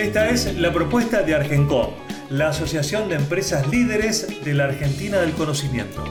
Esta 0.00 0.30
es 0.30 0.58
la 0.58 0.72
propuesta 0.72 1.22
de 1.22 1.34
Argencom, 1.34 1.90
la 2.30 2.48
Asociación 2.48 3.10
de 3.10 3.16
Empresas 3.16 3.68
Líderes 3.68 4.42
de 4.42 4.54
la 4.54 4.64
Argentina 4.64 5.20
del 5.20 5.32
Conocimiento. 5.32 6.02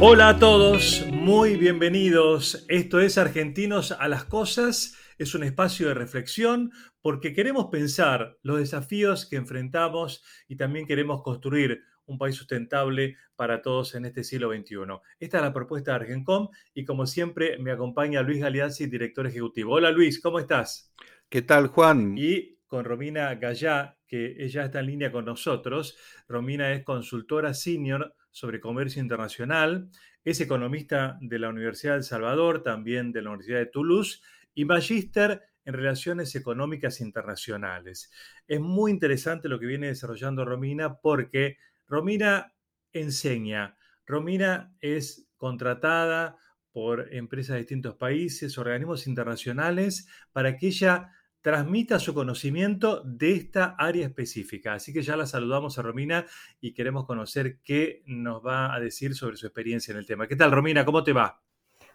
Hola 0.00 0.30
a 0.30 0.38
todos, 0.38 1.04
muy 1.12 1.58
bienvenidos. 1.58 2.64
Esto 2.70 3.00
es 3.00 3.18
Argentinos 3.18 3.92
a 3.92 4.08
las 4.08 4.24
Cosas. 4.24 4.96
Es 5.18 5.34
un 5.34 5.44
espacio 5.44 5.88
de 5.88 5.94
reflexión 5.94 6.72
porque 7.02 7.34
queremos 7.34 7.66
pensar 7.66 8.38
los 8.42 8.60
desafíos 8.60 9.26
que 9.26 9.36
enfrentamos 9.36 10.24
y 10.48 10.56
también 10.56 10.86
queremos 10.86 11.22
construir 11.22 11.82
un 12.06 12.18
país 12.18 12.36
sustentable 12.36 13.16
para 13.36 13.62
todos 13.62 13.94
en 13.94 14.04
este 14.04 14.24
siglo 14.24 14.52
XXI. 14.52 14.76
Esta 15.18 15.38
es 15.38 15.42
la 15.42 15.52
propuesta 15.52 15.92
de 15.92 15.96
Argencom 15.96 16.48
y 16.72 16.84
como 16.84 17.06
siempre 17.06 17.58
me 17.58 17.72
acompaña 17.72 18.22
Luis 18.22 18.40
Galeazzi, 18.40 18.86
director 18.86 19.26
ejecutivo. 19.26 19.74
Hola 19.74 19.90
Luis, 19.90 20.20
¿cómo 20.20 20.38
estás? 20.38 20.92
¿Qué 21.28 21.42
tal 21.42 21.68
Juan? 21.68 22.16
Y 22.16 22.58
con 22.66 22.84
Romina 22.84 23.34
Gallá, 23.36 23.96
que 24.06 24.36
ella 24.38 24.64
está 24.64 24.80
en 24.80 24.86
línea 24.86 25.12
con 25.12 25.24
nosotros. 25.24 25.96
Romina 26.28 26.72
es 26.72 26.84
consultora 26.84 27.54
senior 27.54 28.14
sobre 28.30 28.60
comercio 28.60 29.00
internacional, 29.00 29.88
es 30.24 30.40
economista 30.40 31.18
de 31.20 31.38
la 31.38 31.50
Universidad 31.50 31.92
de 31.92 31.98
El 31.98 32.04
Salvador, 32.04 32.62
también 32.62 33.12
de 33.12 33.22
la 33.22 33.30
Universidad 33.30 33.58
de 33.58 33.66
Toulouse 33.66 34.22
y 34.54 34.64
magíster 34.64 35.42
en 35.64 35.74
relaciones 35.74 36.34
económicas 36.34 37.00
internacionales. 37.00 38.10
Es 38.46 38.60
muy 38.60 38.90
interesante 38.90 39.48
lo 39.48 39.58
que 39.58 39.66
viene 39.66 39.86
desarrollando 39.86 40.44
Romina 40.44 40.96
porque 40.96 41.58
Romina 41.94 42.52
enseña. 42.92 43.78
Romina 44.04 44.74
es 44.80 45.28
contratada 45.36 46.36
por 46.72 47.14
empresas 47.14 47.54
de 47.54 47.60
distintos 47.60 47.94
países, 47.94 48.58
organismos 48.58 49.06
internacionales, 49.06 50.08
para 50.32 50.56
que 50.56 50.66
ella 50.66 51.12
transmita 51.40 52.00
su 52.00 52.12
conocimiento 52.12 53.00
de 53.04 53.34
esta 53.34 53.76
área 53.78 54.06
específica. 54.06 54.74
Así 54.74 54.92
que 54.92 55.02
ya 55.02 55.16
la 55.16 55.24
saludamos 55.24 55.78
a 55.78 55.82
Romina 55.82 56.26
y 56.60 56.74
queremos 56.74 57.06
conocer 57.06 57.60
qué 57.62 58.02
nos 58.06 58.44
va 58.44 58.74
a 58.74 58.80
decir 58.80 59.14
sobre 59.14 59.36
su 59.36 59.46
experiencia 59.46 59.92
en 59.92 59.98
el 59.98 60.06
tema. 60.06 60.26
¿Qué 60.26 60.34
tal, 60.34 60.50
Romina? 60.50 60.84
¿Cómo 60.84 61.04
te 61.04 61.12
va? 61.12 61.40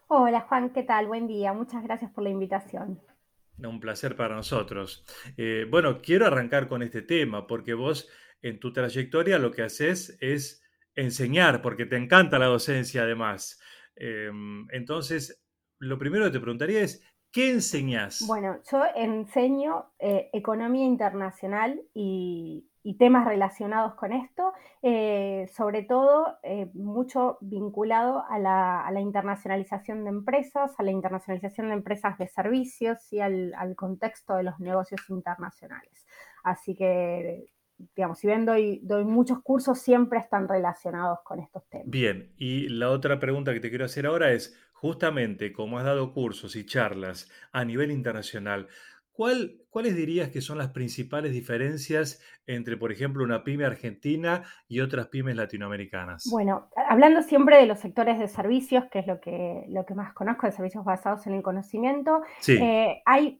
Hola, 0.08 0.40
Juan, 0.48 0.70
¿qué 0.70 0.84
tal? 0.84 1.08
Buen 1.08 1.28
día. 1.28 1.52
Muchas 1.52 1.84
gracias 1.84 2.10
por 2.12 2.24
la 2.24 2.30
invitación. 2.30 3.02
Un 3.58 3.82
placer 3.82 4.16
para 4.16 4.34
nosotros. 4.34 5.04
Eh, 5.36 5.68
bueno, 5.70 6.02
quiero 6.02 6.26
arrancar 6.26 6.70
con 6.70 6.84
este 6.84 7.02
tema 7.02 7.46
porque 7.46 7.74
vos 7.74 8.08
en 8.42 8.60
tu 8.60 8.72
trayectoria 8.74 9.40
lo 9.40 9.52
que 9.52 9.64
haces 9.64 10.18
es 10.22 10.64
enseñar, 10.96 11.62
porque 11.62 11.86
te 11.86 11.98
encanta 11.98 12.40
la 12.40 12.48
docencia 12.48 13.04
además. 13.04 13.60
Em, 13.96 14.68
entonces, 14.72 15.44
lo 15.80 15.98
primero 15.98 16.26
que 16.26 16.32
te 16.32 16.40
preguntaría 16.40 16.82
es, 16.82 17.04
¿qué 17.32 17.52
enseñas? 17.52 18.24
Bueno, 18.28 18.60
yo 18.70 18.84
enseño 18.96 19.92
eh, 20.00 20.30
economía 20.34 20.86
internacional 20.86 21.82
y, 21.94 22.66
temas 22.98 23.28
relacionados 23.28 23.94
con 23.94 24.12
esto, 24.12 24.52
eh, 24.82 25.48
sobre 25.56 25.84
todo 25.84 26.40
eh, 26.42 26.72
mucho 26.74 27.38
vinculado 27.40 28.26
a 28.28 28.40
la, 28.40 29.00
internacionalización 29.00 30.04
de 30.04 30.10
empresas, 30.10 30.74
a 30.80 30.82
la 30.82 30.90
internacionalización 30.90 31.68
de 31.68 31.76
empresas 31.76 32.18
de 32.18 32.28
servicios 32.28 33.14
y 33.14 33.20
al 33.20 33.76
contexto 33.78 34.36
de 34.38 34.44
los 34.44 34.60
negocios 34.60 35.08
internacionales. 35.08 36.08
Así 36.44 36.76
que 36.76 37.52
digamos, 37.96 38.20
si 38.20 38.28
bien 38.28 38.46
doy, 38.46 38.80
doy 38.84 39.06
muchos 39.06 39.42
cursos, 39.42 39.80
siempre 39.80 40.20
están 40.20 40.48
relacionados 40.48 41.20
con 41.24 41.40
estos 41.40 41.68
temas. 41.70 41.88
Bien, 41.90 42.34
y 42.38 42.68
la 42.70 42.90
otra 42.90 43.20
pregunta 43.20 43.54
que 43.54 43.60
te 43.60 43.70
quiero 43.70 43.86
hacer 43.86 44.06
ahora 44.06 44.32
es, 44.32 44.58
justamente 44.74 45.52
como 45.52 45.78
has 45.78 45.86
dado 45.86 46.14
cursos 46.14 46.56
y 46.56 46.66
charlas 46.66 47.30
a 47.52 47.66
nivel 47.66 47.92
internacional, 47.92 48.68
¿cuál, 49.12 49.58
¿cuáles 49.70 49.96
dirías 49.96 50.30
que 50.30 50.42
son 50.42 50.58
las 50.58 50.70
principales 50.70 51.34
diferencias 51.34 52.22
entre, 52.48 52.78
por 52.78 52.92
ejemplo, 52.92 53.24
una 53.24 53.44
pyme 53.44 53.66
argentina 53.66 54.44
y 54.68 54.80
otras 54.80 55.08
pymes 55.08 55.36
latinoamericanas? 55.36 56.30
Bueno, 56.32 56.70
hablando 56.88 57.22
siempre 57.22 57.58
de 57.58 57.66
los 57.66 57.80
sectores 57.80 58.20
de 58.20 58.28
servicios, 58.28 58.86
que 58.92 59.00
es 59.00 59.08
lo 59.08 59.20
que, 59.20 59.66
lo 59.68 59.86
que 59.86 59.96
más 59.96 60.14
conozco, 60.14 60.48
de 60.48 60.54
servicios 60.54 60.86
basados 60.86 61.28
en 61.28 61.34
el 61.34 61.42
conocimiento, 61.42 62.22
eh, 62.48 63.02
hay 63.06 63.40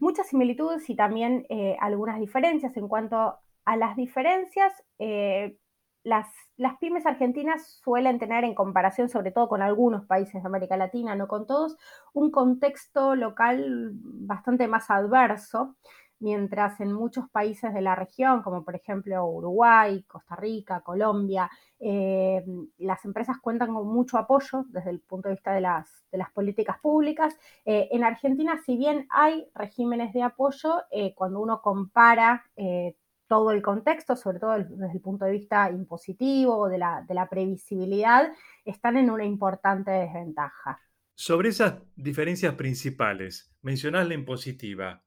muchas 0.00 0.28
similitudes 0.28 0.88
y 0.88 0.96
también 0.96 1.46
eh, 1.48 1.76
algunas 1.80 2.18
diferencias 2.18 2.76
en 2.76 2.88
cuanto 2.88 3.38
a 3.64 3.76
las 3.76 3.96
diferencias, 3.96 4.72
eh, 4.98 5.56
las, 6.02 6.28
las, 6.56 6.78
pymes 6.78 7.04
argentinas 7.06 7.78
suelen 7.82 8.18
tener 8.18 8.44
en 8.44 8.54
comparación, 8.54 9.08
sobre 9.08 9.32
todo 9.32 9.48
con 9.48 9.62
algunos 9.62 10.06
países 10.06 10.42
de 10.42 10.46
América 10.46 10.76
Latina, 10.76 11.14
no 11.14 11.28
con 11.28 11.46
todos, 11.46 11.76
un 12.14 12.30
contexto 12.30 13.14
local 13.14 13.90
bastante 13.92 14.66
más 14.66 14.90
adverso, 14.90 15.76
mientras 16.20 16.80
en 16.80 16.92
muchos 16.92 17.28
países 17.30 17.72
de 17.72 17.80
la 17.80 17.94
región, 17.94 18.42
como 18.42 18.62
por 18.64 18.76
ejemplo 18.76 19.26
Uruguay, 19.26 20.02
Costa 20.04 20.36
Rica, 20.36 20.82
Colombia, 20.82 21.50
eh, 21.78 22.44
las 22.78 23.04
empresas 23.06 23.38
cuentan 23.40 23.72
con 23.72 23.86
mucho 23.86 24.18
apoyo 24.18 24.64
desde 24.68 24.90
el 24.90 25.00
punto 25.00 25.28
de 25.28 25.34
vista 25.34 25.52
de 25.52 25.62
las, 25.62 26.04
de 26.12 26.18
las 26.18 26.30
políticas 26.30 26.78
públicas. 26.78 27.34
Eh, 27.64 27.88
en 27.90 28.04
Argentina, 28.04 28.58
si 28.64 28.76
bien 28.76 29.06
hay 29.10 29.46
regímenes 29.54 30.12
de 30.12 30.22
apoyo, 30.22 30.82
cuando 31.14 31.40
uno 31.40 31.62
compara 31.62 32.44
todo 33.30 33.52
el 33.52 33.62
contexto, 33.62 34.16
sobre 34.16 34.40
todo 34.40 34.58
desde 34.58 34.92
el 34.92 35.00
punto 35.00 35.24
de 35.24 35.30
vista 35.30 35.70
impositivo, 35.70 36.68
de 36.68 36.78
la, 36.78 37.04
de 37.06 37.14
la 37.14 37.28
previsibilidad, 37.28 38.32
están 38.64 38.96
en 38.96 39.08
una 39.08 39.24
importante 39.24 39.92
desventaja. 39.92 40.80
Sobre 41.14 41.50
esas 41.50 41.74
diferencias 41.94 42.56
principales, 42.56 43.54
mencionás 43.62 44.08
la 44.08 44.14
impositiva. 44.14 45.04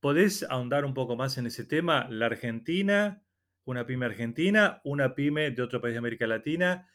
¿Podés 0.00 0.46
ahondar 0.48 0.86
un 0.86 0.94
poco 0.94 1.14
más 1.14 1.36
en 1.36 1.46
ese 1.46 1.66
tema? 1.66 2.08
La 2.08 2.24
Argentina, 2.24 3.22
una 3.66 3.84
pyme 3.84 4.06
argentina, 4.06 4.80
una 4.82 5.14
pyme 5.14 5.50
de 5.50 5.60
otro 5.60 5.82
país 5.82 5.92
de 5.92 5.98
América 5.98 6.26
Latina, 6.26 6.88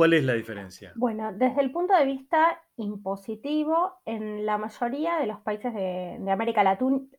¿Cuál 0.00 0.14
es 0.14 0.24
la 0.24 0.32
diferencia? 0.32 0.92
Bueno, 0.96 1.30
desde 1.34 1.60
el 1.60 1.70
punto 1.72 1.94
de 1.94 2.06
vista 2.06 2.58
impositivo, 2.76 3.98
en 4.06 4.46
la 4.46 4.56
mayoría 4.56 5.18
de 5.18 5.26
los 5.26 5.40
países 5.40 5.74
de, 5.74 6.30
América 6.30 6.64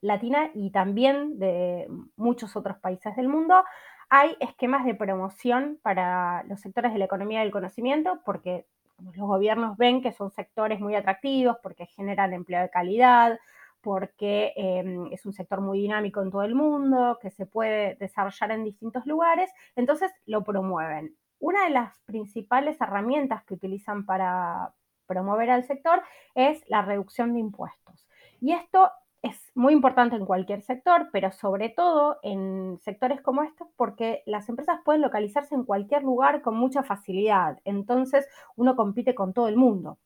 Latina 0.00 0.50
y 0.52 0.72
también 0.72 1.38
de 1.38 1.86
muchos 2.16 2.56
otros 2.56 2.78
países 2.78 3.14
del 3.14 3.28
mundo, 3.28 3.62
hay 4.10 4.36
esquemas 4.40 4.84
de 4.84 4.96
promoción 4.96 5.78
para 5.80 6.42
los 6.48 6.60
sectores 6.60 6.92
de 6.92 6.98
la 6.98 7.04
economía 7.04 7.38
del 7.38 7.52
conocimiento, 7.52 8.20
porque 8.24 8.66
los 8.98 9.14
gobiernos 9.14 9.76
ven 9.76 10.02
que 10.02 10.10
son 10.10 10.32
sectores 10.32 10.80
muy 10.80 10.96
atractivos, 10.96 11.58
porque 11.62 11.86
generan 11.86 12.32
empleo 12.32 12.62
de 12.62 12.70
calidad, 12.70 13.38
porque 13.80 14.54
em, 14.56 15.06
es 15.12 15.24
un 15.24 15.34
sector 15.34 15.60
muy 15.60 15.78
dinámico 15.78 16.20
en 16.20 16.32
todo 16.32 16.42
el 16.42 16.56
mundo, 16.56 17.16
que 17.22 17.30
se 17.30 17.46
puede 17.46 17.94
desarrollar 18.00 18.50
en 18.50 18.64
distintos 18.64 19.06
lugares, 19.06 19.52
entonces 19.76 20.10
lo 20.26 20.42
promueven 20.42 21.14
una 21.42 21.64
de 21.64 21.70
las 21.70 21.98
principales 22.04 22.80
herramientas 22.80 23.42
que 23.44 23.54
utilizan 23.54 24.06
para 24.06 24.74
promover 25.06 25.50
al 25.50 25.64
sector 25.64 26.00
es 26.36 26.62
la 26.68 26.82
reducción 26.82 27.34
de 27.34 27.40
impuestos. 27.40 28.06
Y 28.40 28.52
esto 28.52 28.92
es 29.22 29.50
muy 29.56 29.72
importante 29.72 30.14
en 30.14 30.24
cualquier 30.24 30.62
sector, 30.62 31.08
pero 31.12 31.32
sobre 31.32 31.68
todo 31.68 32.20
en 32.22 32.78
sectores 32.82 33.20
como 33.20 33.42
estos, 33.42 33.66
porque 33.76 34.22
las 34.24 34.48
empresas 34.48 34.80
pueden 34.84 35.02
localizarse 35.02 35.56
en 35.56 35.64
cualquier 35.64 36.04
lugar 36.04 36.42
con 36.42 36.54
mucha 36.56 36.84
facilidad. 36.84 37.58
Entonces 37.64 38.28
uno 38.54 38.76
compite 38.76 39.16
con 39.16 39.32
todo 39.32 39.48
el 39.48 39.56
mundo. 39.56 39.98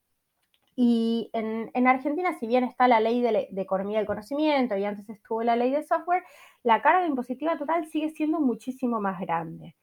Y 0.75 1.31
en, 1.35 1.87
Argentina, 1.87 2.33
si 2.39 2.47
bien 2.47 2.65
está 2.65 2.89
la 2.89 3.01
ley 3.01 3.21
de, 3.21 3.49
de, 3.51 3.63
economía 3.63 3.99
del 3.99 4.07
conocimiento 4.07 4.77
y 4.77 4.85
antes 4.85 5.09
estuvo 5.11 5.43
la 5.43 5.57
ley 5.57 5.71
de 5.71 5.83
software, 5.83 6.25
la 6.63 6.81
carga 6.81 7.07
impositiva 7.07 7.59
total 7.59 7.87
sigue 7.87 8.09
siendo 8.11 8.41
muchísimo 8.41 9.01
más 9.03 9.21
grande 9.21 9.77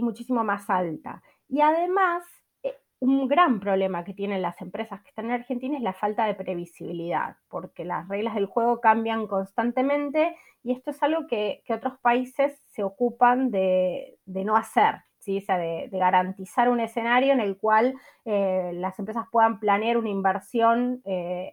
muchísimo 0.00 0.44
más 0.44 0.70
alta. 0.70 1.22
Y 1.48 1.60
además, 1.60 2.24
eh, 2.62 2.74
un 3.00 3.28
gran 3.28 3.60
problema 3.60 4.04
que 4.04 4.14
tienen 4.14 4.42
las 4.42 4.60
empresas 4.62 5.02
que 5.02 5.10
están 5.10 5.26
en 5.26 5.32
Argentina 5.32 5.76
es 5.76 5.82
la 5.82 5.92
falta 5.92 6.24
de 6.26 6.34
previsibilidad, 6.34 7.36
porque 7.48 7.84
las 7.84 8.08
reglas 8.08 8.34
del 8.34 8.46
juego 8.46 8.80
cambian 8.80 9.26
constantemente 9.26 10.36
y 10.62 10.72
esto 10.72 10.92
es 10.92 11.02
algo 11.02 11.26
que, 11.26 11.62
otros 11.68 11.98
países 11.98 12.60
se 12.70 12.84
ocupan 12.84 13.50
de, 13.50 14.18
no 14.26 14.56
hacer. 14.56 15.02
¿sí? 15.18 15.40
sea, 15.40 15.58
de, 15.58 15.88
garantizar 15.92 16.68
un 16.68 16.80
escenario 16.80 17.32
en 17.32 17.40
el 17.40 17.56
cual 17.56 17.94
eh, 18.24 18.70
las 18.74 18.98
empresas 18.98 19.26
puedan 19.30 19.58
planear 19.58 19.96
una 19.96 20.08
inversión, 20.08 21.02
eh, 21.04 21.50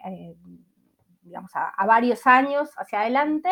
digamos, 1.21 1.51
a, 1.55 1.85
varios 1.85 2.25
años 2.27 2.71
hacia 2.77 3.01
adelante 3.01 3.49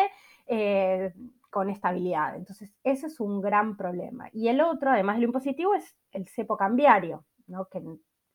con 1.50 1.70
estabilidad. 1.70 2.36
Entonces, 2.36 2.74
ese 2.84 3.06
es 3.06 3.20
un 3.20 3.40
gran 3.40 3.76
problema. 3.76 4.28
Y 4.32 4.48
el 4.48 4.60
otro, 4.60 4.90
además 4.90 5.16
de 5.16 5.22
lo 5.22 5.28
impositivo, 5.28 5.74
es 5.74 5.96
el 6.12 6.28
cepo 6.28 6.56
cambiario, 6.56 7.24
¿no? 7.46 7.66
que 7.66 7.82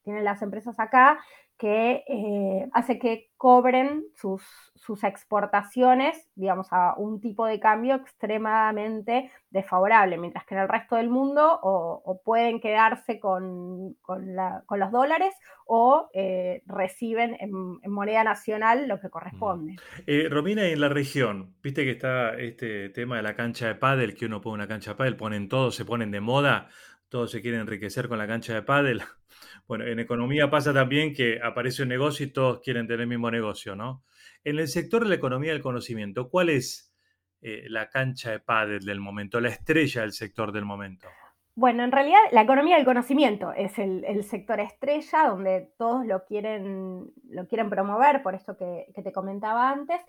tienen 0.04 0.24
las 0.24 0.42
empresas 0.42 0.80
acá 0.80 1.20
que 1.58 2.04
eh, 2.08 2.68
hace 2.74 3.00
que 3.00 3.30
cobren 3.38 4.06
sus, 4.16 4.42
sus, 4.76 5.04
exportaciones, 5.04 6.30
digamos, 6.36 6.68
a 6.72 6.96
un 6.98 7.22
tipo 7.22 7.46
de 7.46 7.60
cambio 7.60 7.96
extremadamente 7.96 9.32
desfavorable, 9.50 10.18
mientras 10.18 10.46
que 10.46 10.56
en 10.56 10.62
el 10.62 10.68
resto 10.68 10.96
del 10.96 11.10
mundo 11.10 11.60
o, 11.62 12.22
pueden 12.26 12.60
quedarse 12.60 13.20
con, 13.20 13.94
con, 14.02 14.36
los 14.36 14.92
dólares 14.92 15.34
o 15.66 16.10
eh, 16.14 16.64
reciben 16.66 17.38
en, 17.40 17.52
moneda 17.90 18.24
nacional 18.24 18.88
lo 18.88 19.00
que 19.00 19.10
corresponde. 19.10 19.76
Eh, 20.08 20.28
Romina, 20.30 20.66
en 20.66 20.82
la 20.82 20.90
región, 20.90 21.56
viste 21.62 21.84
que 21.84 21.92
está 21.92 22.36
este 22.38 22.90
tema 22.90 23.18
de 23.18 23.24
la 23.24 23.36
cancha 23.36 23.68
de 23.68 23.76
pádel, 23.76 24.16
que 24.16 24.26
uno 24.26 24.42
pone 24.42 24.56
una 24.56 24.68
cancha 24.68 24.92
de 24.92 24.98
pádel, 24.98 25.16
ponen 25.16 25.48
todo, 25.48 25.72
se 25.72 25.86
ponen 25.86 26.12
de 26.12 26.20
moda, 26.20 26.68
todos 27.10 27.32
se 27.32 27.42
quieren 27.42 27.62
enriquecer 27.62 28.10
con 28.10 28.18
la 28.18 28.28
cancha 28.28 28.54
de 28.54 28.64
pádel. 28.64 29.04
Bueno, 29.68 29.86
en 29.86 30.00
economía 30.00 30.50
pasa 30.50 30.74
también 30.74 31.14
que 31.14 31.40
aparece 31.42 31.84
un 31.84 31.90
negocio 31.90 32.26
y 32.26 32.32
todos 32.32 32.60
quieren 32.60 32.86
tener 32.86 33.02
el 33.02 33.08
mismo 33.08 33.32
negocio, 33.32 33.76
¿no? 33.76 34.04
En 34.44 34.60
el 34.60 34.68
sector 34.68 35.04
de 35.04 35.10
la 35.10 35.16
economía 35.16 35.54
del 35.54 35.62
conocimiento, 35.62 36.30
¿cuál 36.30 36.50
es 36.50 36.94
eh, 37.42 37.66
la 37.70 37.90
cancha 37.90 38.32
de 38.32 38.40
pádel 38.40 38.84
del 38.84 39.00
momento, 39.00 39.40
la 39.40 39.50
estrella 39.50 40.02
del 40.02 40.12
sector 40.12 40.52
del 40.52 40.66
momento? 40.66 41.08
Bueno, 41.56 41.84
en 41.84 41.92
realidad 41.92 42.20
la 42.32 42.42
economía 42.42 42.78
del 42.78 42.86
conocimiento 42.86 43.54
es 43.54 43.78
el, 43.78 44.24
sector 44.24 44.60
estrella 44.60 45.28
donde 45.28 45.72
todos 45.78 46.04
lo 46.06 46.26
quieren, 46.26 47.12
lo 47.30 47.48
quieren 47.48 47.70
promover, 47.70 48.24
por 48.24 48.34
esto 48.34 48.58
que, 48.58 48.88
que, 48.96 49.04
te 49.04 49.12
comentaba 49.12 49.70
antes, 49.70 50.02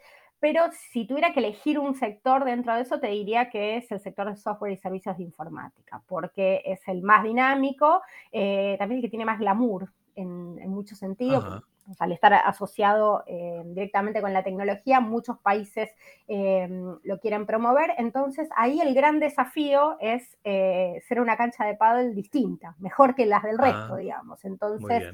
pero 0.44 0.64
si 0.90 1.06
tuviera 1.06 1.32
que 1.32 1.40
elegir 1.40 1.78
un 1.78 1.94
sector 1.94 2.44
dentro 2.44 2.74
de 2.74 2.82
eso, 2.82 3.00
te 3.00 3.06
diría 3.06 3.48
que 3.48 3.78
es 3.78 3.90
el 3.90 3.98
sector 3.98 4.28
de 4.28 4.36
software 4.36 4.72
y 4.72 4.76
servicios 4.76 5.16
de 5.16 5.22
informática, 5.22 6.02
porque 6.06 6.60
es 6.66 6.86
el 6.86 7.00
más 7.00 7.24
dinámico, 7.24 8.02
eh, 8.30 8.76
también 8.78 8.98
el 8.98 9.02
que 9.02 9.08
tiene 9.08 9.24
más 9.24 9.38
glamour 9.38 9.90
en, 10.14 10.68
muchos 10.68 10.98
sentidos. 10.98 11.62
al 11.98 12.12
estar 12.12 12.34
asociado 12.34 13.24
eh, 13.26 13.62
directamente 13.64 14.20
con 14.20 14.34
la 14.34 14.42
tecnología, 14.42 15.00
muchos 15.00 15.38
países 15.38 15.88
eh, 16.28 16.68
lo 17.02 17.18
quieren 17.20 17.46
promover. 17.46 17.92
Entonces, 17.96 18.46
ahí 18.54 18.82
el 18.82 18.92
gran 18.94 19.20
desafío 19.20 19.96
es 19.98 20.36
ser 20.42 21.22
una 21.22 21.38
cancha 21.38 21.64
de 21.64 21.74
paddle 21.74 22.12
distinta, 22.12 22.74
mejor 22.80 23.14
que 23.14 23.24
las 23.24 23.44
del 23.44 23.56
resto, 23.56 23.94
ah, 23.94 23.96
digamos. 23.96 24.44
Entonces, 24.44 25.04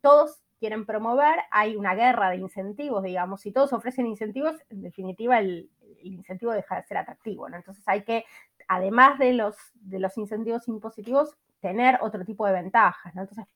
todos 0.00 0.40
quieren 0.62 0.86
promover, 0.86 1.40
hay 1.50 1.74
una 1.74 1.96
guerra 1.96 2.30
de 2.30 2.36
incentivos, 2.36 3.02
digamos, 3.02 3.40
si 3.40 3.50
todos 3.50 3.72
ofrecen 3.72 4.06
incentivos, 4.06 4.54
en 4.70 4.80
definitiva 4.80 5.40
el, 5.40 5.68
incentivo 6.04 6.52
deja 6.52 6.76
de 6.76 6.84
ser 6.84 6.98
atractivo, 6.98 7.48
¿no? 7.48 7.56
Entonces 7.56 7.82
hay 7.88 8.04
que, 8.04 8.24
además 8.68 9.18
de 9.18 9.32
los, 9.32 9.56
de 9.74 9.98
los 9.98 10.16
incentivos 10.18 10.68
impositivos, 10.68 11.36
tener 11.60 11.98
otro 12.00 12.24
tipo 12.24 12.46
de 12.46 12.52
ventajas, 12.52 13.12
¿no? 13.16 13.22
Entonces 13.22 13.46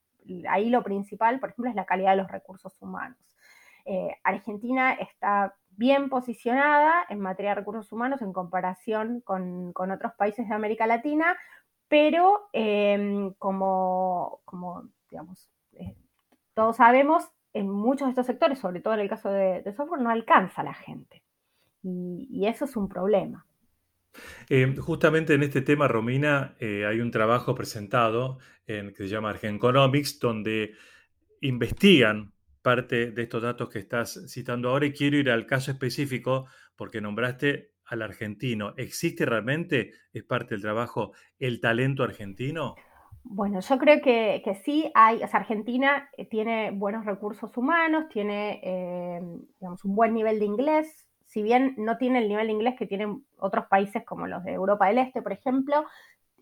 ahí 0.48 0.68
lo 0.68 0.82
principal, 0.82 1.38
por 1.38 1.50
ejemplo, 1.50 1.70
es 1.70 1.76
la 1.76 1.86
calidad 1.86 2.10
de 2.10 2.22
los 2.22 2.30
recursos 2.30 2.76
humanos. 2.80 3.18
Eh, 3.84 4.16
Argentina 4.24 4.94
está 4.94 5.54
bien 5.70 6.08
posicionada 6.08 7.06
en 7.08 7.20
materia 7.20 7.50
de 7.50 7.60
recursos 7.60 7.92
humanos 7.92 8.20
en 8.20 8.32
comparación 8.32 9.20
con, 9.20 9.72
otros 9.76 10.12
países 10.14 10.48
de 10.48 10.54
América 10.56 10.88
Latina, 10.88 11.36
pero 11.86 12.48
em, 12.52 13.32
como, 13.34 14.40
como, 14.44 14.88
digamos, 15.08 15.48
eh, 15.74 15.94
todos 16.56 16.76
sabemos, 16.76 17.22
en 17.52 17.68
muchos 17.68 18.06
de 18.06 18.10
estos 18.10 18.26
sectores, 18.26 18.58
sobre 18.58 18.80
todo 18.80 18.94
en 18.94 19.00
el 19.00 19.10
caso 19.10 19.30
de, 19.30 19.62
software, 19.76 20.00
no 20.00 20.08
alcanza 20.08 20.62
la 20.62 20.72
gente. 20.72 21.22
Y, 21.82 22.46
eso 22.46 22.64
es 22.64 22.76
un 22.76 22.88
problema. 22.88 23.46
Eh, 24.48 24.74
justamente 24.78 25.34
en 25.34 25.42
este 25.42 25.60
tema, 25.60 25.86
Romina, 25.86 26.56
eh, 26.58 26.86
hay 26.86 27.00
un 27.00 27.10
trabajo 27.10 27.54
presentado 27.54 28.38
en, 28.66 28.94
que 28.94 29.04
se 29.04 29.08
llama 29.10 29.30
Argenconomics, 29.30 30.18
donde 30.18 30.72
investigan 31.42 32.32
parte 32.62 33.10
de 33.10 33.22
estos 33.22 33.42
datos 33.42 33.68
que 33.68 33.78
estás 33.78 34.24
citando 34.26 34.70
ahora 34.70 34.86
y 34.86 34.92
quiero 34.92 35.18
ir 35.18 35.30
al 35.30 35.46
caso 35.46 35.70
específico 35.70 36.46
porque 36.74 37.02
nombraste 37.02 37.74
al 37.84 38.00
argentino. 38.00 38.72
¿Existe 38.78 39.26
realmente, 39.26 39.92
es 40.10 40.24
parte 40.24 40.54
del 40.54 40.62
trabajo, 40.62 41.12
el 41.38 41.60
talento 41.60 42.02
argentino? 42.02 42.76
Bueno, 43.28 43.58
yo 43.60 43.78
creo 43.78 44.00
que, 44.00 44.60
sí 44.64 44.90
hay, 44.94 45.16
o 45.22 45.26
sea, 45.26 45.40
Argentina 45.40 46.08
eh, 46.16 46.26
tiene 46.26 46.70
buenos 46.70 47.04
recursos 47.04 47.56
humanos, 47.56 48.08
tiene, 48.08 48.60
eh, 48.62 49.20
digamos, 49.58 49.84
un 49.84 49.96
buen 49.96 50.14
nivel 50.14 50.38
de 50.38 50.44
inglés, 50.44 51.08
si 51.24 51.42
bien 51.42 51.74
no 51.76 51.98
tiene 51.98 52.20
el 52.20 52.28
nivel 52.28 52.46
de 52.46 52.52
inglés 52.52 52.76
que 52.78 52.86
tienen 52.86 53.24
otros 53.36 53.66
países 53.66 54.04
como 54.04 54.28
los 54.28 54.44
de 54.44 54.52
Europa 54.52 54.86
del 54.86 54.98
Este, 54.98 55.22
por 55.22 55.32
ejemplo, 55.32 55.86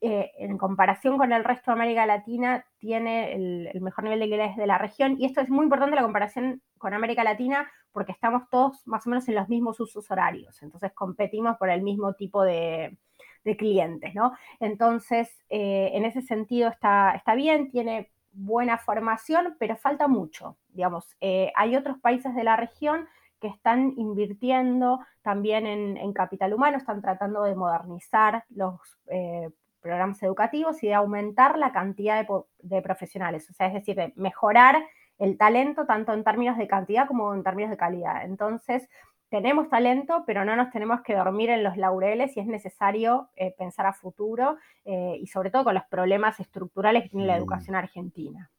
eh, 0.03 0.33
en 0.37 0.59
comparación 0.59 1.17
con 1.17 1.33
el 1.33 1.43
resto 1.43 1.71
de 1.71 1.77
América 1.77 2.05
Latina, 2.05 2.67
tiene 2.79 3.33
el, 3.33 3.81
mejor 3.81 4.05
nivel 4.05 4.19
de 4.21 4.27
inglés 4.27 4.57
de 4.57 4.67
la 4.67 4.77
región. 4.77 5.17
Y 5.19 5.25
esto 5.25 5.41
es 5.41 5.49
muy 5.49 5.65
importante 5.65 5.97
la 5.97 6.03
comparación 6.03 6.61
con 6.77 6.93
América 6.93 7.25
Latina 7.25 7.67
porque 7.93 8.13
estamos 8.13 8.43
todos 8.51 8.87
más 8.87 9.07
o 9.07 9.11
menos 9.11 9.27
en 9.29 9.37
los 9.37 9.49
mismos 9.49 9.81
usos 9.81 10.11
horarios. 10.11 10.63
Entonces 10.63 10.93
competimos 10.93 11.57
por 11.57 11.71
el 11.71 11.83
mismo 11.83 12.13
tipo 12.13 12.43
de, 12.43 12.99
de 13.45 13.57
clientes, 13.57 14.15
¿no? 14.15 14.33
Entonces, 14.59 15.29
eh, 15.51 15.91
en 15.95 16.05
ese 16.05 16.23
sentido 16.23 16.69
está, 16.69 17.13
está 17.15 17.35
bien, 17.35 17.71
tiene 17.71 18.11
buena 18.33 18.79
formación, 18.79 19.57
pero 19.59 19.77
falta 19.77 20.09
mucho, 20.09 20.57
digamos. 20.69 21.17
Eh, 21.21 21.53
hay 21.55 21.77
otros 21.77 21.99
países 21.99 22.35
de 22.35 22.45
la 22.45 22.57
región 22.57 23.07
que 23.41 23.49
están 23.49 23.95
invirtiendo 23.97 25.01
también 25.23 25.67
en, 25.67 26.13
capital 26.13 26.55
humano, 26.55 26.79
están 26.79 27.03
tratando 27.03 27.43
de 27.43 27.55
modernizar 27.55 28.45
los 28.49 28.81
eh, 29.09 29.51
programas 29.81 30.23
educativos 30.23 30.83
y 30.83 30.89
de 30.89 30.95
aumentar 30.95 31.59
la 31.59 31.71
cantidad 31.71 32.27
de, 32.27 32.43
de, 32.63 32.81
profesionales, 32.81 33.49
o 33.51 33.53
sea, 33.53 33.67
es 33.67 33.75
decir, 33.75 33.97
de 33.97 34.15
mejorar 34.17 34.83
el 35.19 35.37
talento 35.37 35.85
tanto 35.87 36.13
en 36.15 36.25
términos 36.25 36.57
de 36.57 36.67
cantidad 36.67 37.07
como 37.07 37.35
en 37.35 37.43
términos 37.43 37.71
de 37.71 37.77
calidad. 37.77 38.25
Entonces, 38.25 38.89
tenemos 39.35 39.69
talento, 39.69 40.23
pero 40.29 40.45
no 40.45 40.55
nos 40.55 40.71
tenemos 40.71 41.01
que 41.03 41.17
dormir 41.17 41.51
en 41.51 41.65
los 41.65 41.77
laureles 41.77 42.37
y 42.37 42.41
es 42.41 42.47
necesario 42.47 43.31
eh, 43.35 43.53
pensar 43.59 43.85
a 43.85 43.93
futuro 43.93 44.59
eh, 44.85 45.19
y 45.21 45.27
sobre 45.27 45.51
todo 45.51 45.65
con 45.65 45.75
los 45.75 45.83
problemas 45.91 46.39
estructurales 46.39 47.03
que 47.03 47.09
tiene 47.09 47.27
la 47.27 47.35
mm. 47.35 47.39
educación 47.39 47.75
argentina. 47.75 48.53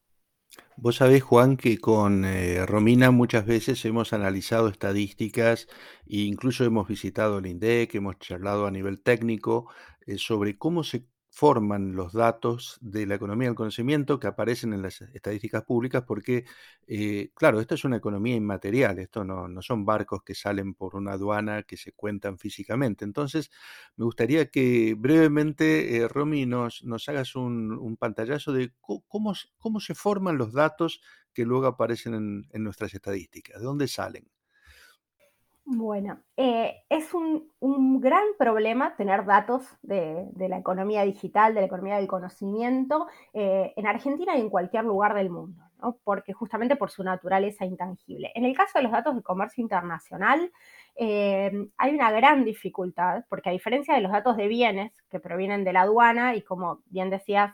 Vos 0.76 0.98
sabés, 0.98 1.24
Juan, 1.24 1.56
que 1.56 1.78
con 1.78 2.26
eh, 2.26 2.66
Romina 2.66 3.10
muchas 3.12 3.46
veces 3.46 3.86
hemos 3.86 4.12
analizado 4.12 4.68
estadísticas 4.68 5.68
e 6.08 6.24
incluso 6.24 6.66
hemos 6.66 6.90
visitado 6.90 7.38
el 7.38 7.46
INDEC, 7.46 7.96
hemos 7.96 8.20
charlado 8.20 8.68
a 8.68 8.72
nivel 8.72 9.02
técnico 9.02 9.70
sobre 10.18 10.58
cómo 10.58 10.84
se 10.84 11.06
forman 11.36 11.98
los 11.98 12.14
datos 12.14 12.78
de 12.80 13.06
la 13.06 13.16
economía 13.16 13.50
del 13.50 13.58
conocimiento 13.58 14.22
que 14.22 14.28
aparecen 14.28 14.72
en 14.72 14.82
las 14.82 15.02
estadísticas 15.02 15.64
públicas, 15.64 16.04
porque, 16.08 16.46
eh, 16.88 17.32
claro, 17.36 17.60
esto 17.60 17.76
es 17.76 17.84
una 17.84 17.98
economía 17.98 18.36
inmaterial, 18.36 19.00
esto 19.00 19.26
no, 19.26 19.50
son 19.62 19.84
barcos 19.84 20.24
que 20.24 20.34
salen 20.34 20.74
por 20.76 20.96
una 20.96 21.12
aduana 21.12 21.64
que 21.64 21.76
se 21.76 21.92
cuentan 21.92 22.38
físicamente. 22.40 23.04
Entonces, 23.04 23.52
me 23.98 24.06
gustaría 24.06 24.50
que 24.50 24.96
brevemente, 24.98 25.98
eh, 25.98 26.08
Romy, 26.08 26.46
nos, 26.46 26.82
hagas 27.10 27.36
un, 27.36 27.98
pantallazo 28.00 28.54
de 28.54 28.72
cómo, 28.80 29.34
cómo, 29.58 29.80
se 29.82 29.94
forman 29.94 30.38
los 30.38 30.54
datos 30.54 31.02
que 31.34 31.44
luego 31.44 31.66
aparecen 31.68 32.14
en, 32.14 32.48
en 32.54 32.64
nuestras 32.64 32.94
estadísticas, 32.94 33.60
de 33.60 33.66
dónde 33.66 33.90
salen. 33.90 34.26
Bueno, 35.68 36.20
eh, 36.38 36.84
es 36.90 37.12
un, 37.16 37.50
gran 38.00 38.24
problema 38.38 38.96
tener 38.96 39.26
datos 39.26 39.66
de, 39.82 40.28
la 40.38 40.60
economía 40.60 41.02
digital, 41.04 41.56
de 41.56 41.62
la 41.62 41.66
economía 41.66 41.96
del 41.96 42.08
conocimiento, 42.08 43.08
eh, 43.34 43.74
en 43.76 43.88
Argentina 43.88 44.38
y 44.38 44.42
en 44.42 44.50
cualquier 44.52 44.84
lugar 44.84 45.16
del 45.16 45.32
mundo, 45.32 45.64
¿no? 45.82 45.98
porque 46.04 46.34
justamente 46.34 46.76
por 46.76 46.92
su 46.92 47.04
naturaleza 47.04 47.66
intangible. 47.66 48.32
En 48.36 48.46
el 48.46 48.56
caso 48.56 48.78
de 48.78 48.84
los 48.84 48.92
datos 48.92 49.16
de 49.16 49.24
comercio 49.24 49.64
internacional, 49.64 50.52
eh, 50.98 51.52
hay 51.78 51.96
una 51.96 52.12
gran 52.12 52.46
dificultad, 52.46 53.26
porque 53.28 53.50
a 53.50 53.54
diferencia 53.54 53.96
de 53.96 54.02
los 54.02 54.12
datos 54.12 54.38
de 54.38 54.48
bienes 54.48 54.92
que 55.10 55.20
provienen 55.20 55.64
de 55.64 55.74
la 55.74 55.82
aduana 55.82 56.36
y 56.36 56.44
como 56.44 56.84
bien 56.86 57.10
decías, 57.10 57.54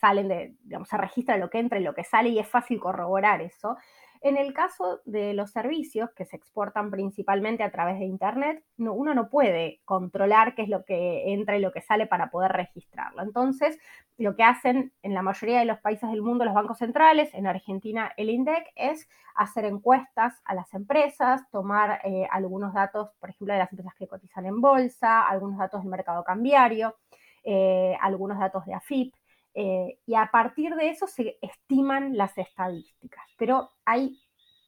salen 0.00 0.28
de, 0.28 0.54
digamos, 0.64 0.88
se 0.88 0.98
registra 0.98 1.38
lo 1.38 1.48
que 1.48 1.60
entra 1.60 1.78
y 1.78 1.82
lo 1.82 1.94
que 1.94 2.04
sale 2.04 2.30
y 2.30 2.38
es 2.38 2.48
fácil 2.48 2.80
corroborar 2.80 3.40
eso. 3.40 3.76
En 4.24 4.38
el 4.38 4.54
caso 4.54 5.02
de 5.04 5.34
los 5.34 5.50
servicios 5.50 6.08
que 6.14 6.24
se 6.24 6.36
exportan 6.36 6.90
principalmente 6.90 7.62
a 7.62 7.70
través 7.70 7.98
de 7.98 8.06
Internet, 8.06 8.64
uno 8.78 9.12
no 9.12 9.28
puede 9.28 9.82
controlar 9.84 10.54
qué 10.54 10.62
es 10.62 10.70
lo 10.70 10.82
que 10.86 11.34
entra 11.34 11.58
y 11.58 11.60
lo 11.60 11.72
que 11.72 11.82
sale 11.82 12.06
para 12.06 12.30
poder 12.30 12.52
registrarlo. 12.52 13.20
Entonces, 13.20 13.78
lo 14.16 14.34
que 14.34 14.42
hacen 14.42 14.94
en 15.02 15.12
la 15.12 15.20
mayoría 15.20 15.58
de 15.58 15.66
los 15.66 15.78
países 15.80 16.08
del 16.08 16.22
mundo 16.22 16.46
los 16.46 16.54
bancos 16.54 16.78
centrales, 16.78 17.34
en 17.34 17.46
Argentina 17.46 18.12
el 18.16 18.30
INDEC, 18.30 18.64
es 18.76 19.10
hacer 19.34 19.66
encuestas 19.66 20.40
a 20.46 20.54
las 20.54 20.72
empresas, 20.72 21.42
tomar 21.50 22.00
eh, 22.02 22.26
algunos 22.30 22.72
datos, 22.72 23.10
por 23.20 23.28
ejemplo, 23.28 23.52
de 23.52 23.58
las 23.58 23.72
empresas 23.72 23.94
que 23.94 24.08
cotizan 24.08 24.46
en 24.46 24.58
bolsa, 24.62 25.28
algunos 25.28 25.58
datos 25.58 25.82
del 25.82 25.90
mercado 25.90 26.24
cambiario. 26.24 26.96
eh, 27.44 27.94
algunos 28.00 28.38
datos 28.38 28.64
de 28.64 28.72
AFIP, 28.72 29.14
eh, 29.54 29.98
y 30.06 30.14
a 30.14 30.30
partir 30.32 30.74
de 30.74 30.90
eso 30.90 31.06
se 31.06 31.38
estiman 31.40 32.16
las 32.16 32.36
estadísticas. 32.36 33.24
Pero 33.38 33.70
hay, 33.84 34.20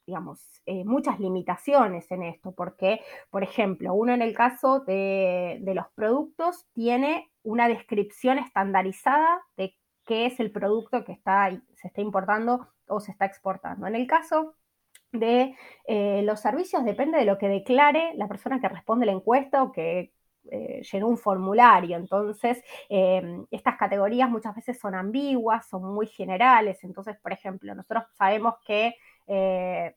digamos, 0.07 0.41
muchas 0.85 1.21
limitaciones 1.21 2.11
en 2.11 2.25
esto, 2.25 2.53
porque, 2.53 3.01
por 3.31 3.45
ejemplo, 3.45 3.95
uno 3.95 4.13
en 4.13 4.23
el 4.23 4.35
caso 4.35 4.81
de, 4.81 5.59
de 5.61 5.75
los 5.75 5.87
productos 5.95 6.67
tiene 6.73 7.31
una 7.43 7.69
descripción 7.69 8.39
estandarizada 8.39 9.43
de 9.57 9.77
qué 10.07 10.27
es 10.27 10.41
el 10.41 10.51
producto 10.51 11.05
que 11.05 11.13
está, 11.13 11.51
se 11.75 11.89
está 11.89 12.01
importando 12.01 12.69
o 12.87 13.01
se 13.01 13.13
está 13.13 13.27
exportando. 13.27 13.87
En 13.87 13.95
el 13.95 14.07
caso 14.07 14.55
de 15.13 15.55
eh, 15.87 16.23
los 16.23 16.41
servicios 16.41 16.85
depende 16.85 17.19
de 17.19 17.25
lo 17.25 17.39
que 17.39 17.49
declare 17.49 18.13
la 18.17 18.29
persona 18.29 18.61
que 18.61 18.69
responde 18.69 19.07
la 19.07 19.13
encuesta 19.13 19.63
o 19.63 19.73
que 19.73 20.13
eh, 20.51 20.83
llenó 20.91 21.09
un 21.09 21.19
formulario. 21.19 21.97
Entonces, 21.97 22.63
eh, 22.89 23.45
estas 23.51 23.77
categorías 23.77 24.31
muchas 24.31 24.55
veces 24.55 24.79
son 24.79 24.95
ambiguas, 24.95 25.69
son 25.69 25.85
muy 25.85 26.07
generales. 26.07 26.83
Entonces, 26.85 27.17
por 27.21 27.33
ejemplo, 27.33 27.75
nosotros 27.75 28.05
sabemos 28.17 28.55
que 28.65 28.95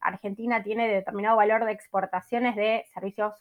Argentina 0.01 0.63
tiene 0.63 0.87
determinado 0.87 1.37
valor 1.37 1.63
de 1.63 1.71
exportaciones 1.71 2.55
de 2.55 2.85
servicios 2.91 3.33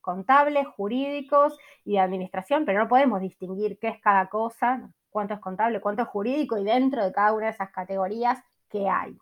contables, 0.00 0.66
jurídicos 0.66 1.58
y 1.84 1.92
de 1.92 2.00
administración, 2.00 2.64
pero 2.64 2.80
no 2.80 2.88
podemos 2.88 3.20
distinguir 3.20 3.78
qué 3.78 3.88
es 3.88 4.00
cada 4.00 4.28
cosa, 4.28 4.90
cuánto 5.10 5.34
es 5.34 5.40
contable, 5.40 5.80
cuánto 5.80 6.02
es 6.02 6.08
jurídico 6.08 6.58
y 6.58 6.64
dentro 6.64 7.04
de 7.04 7.12
cada 7.12 7.32
una 7.32 7.46
de 7.46 7.52
esas 7.52 7.70
categorías 7.70 8.38
qué 8.68 8.88
hay. 8.88 9.16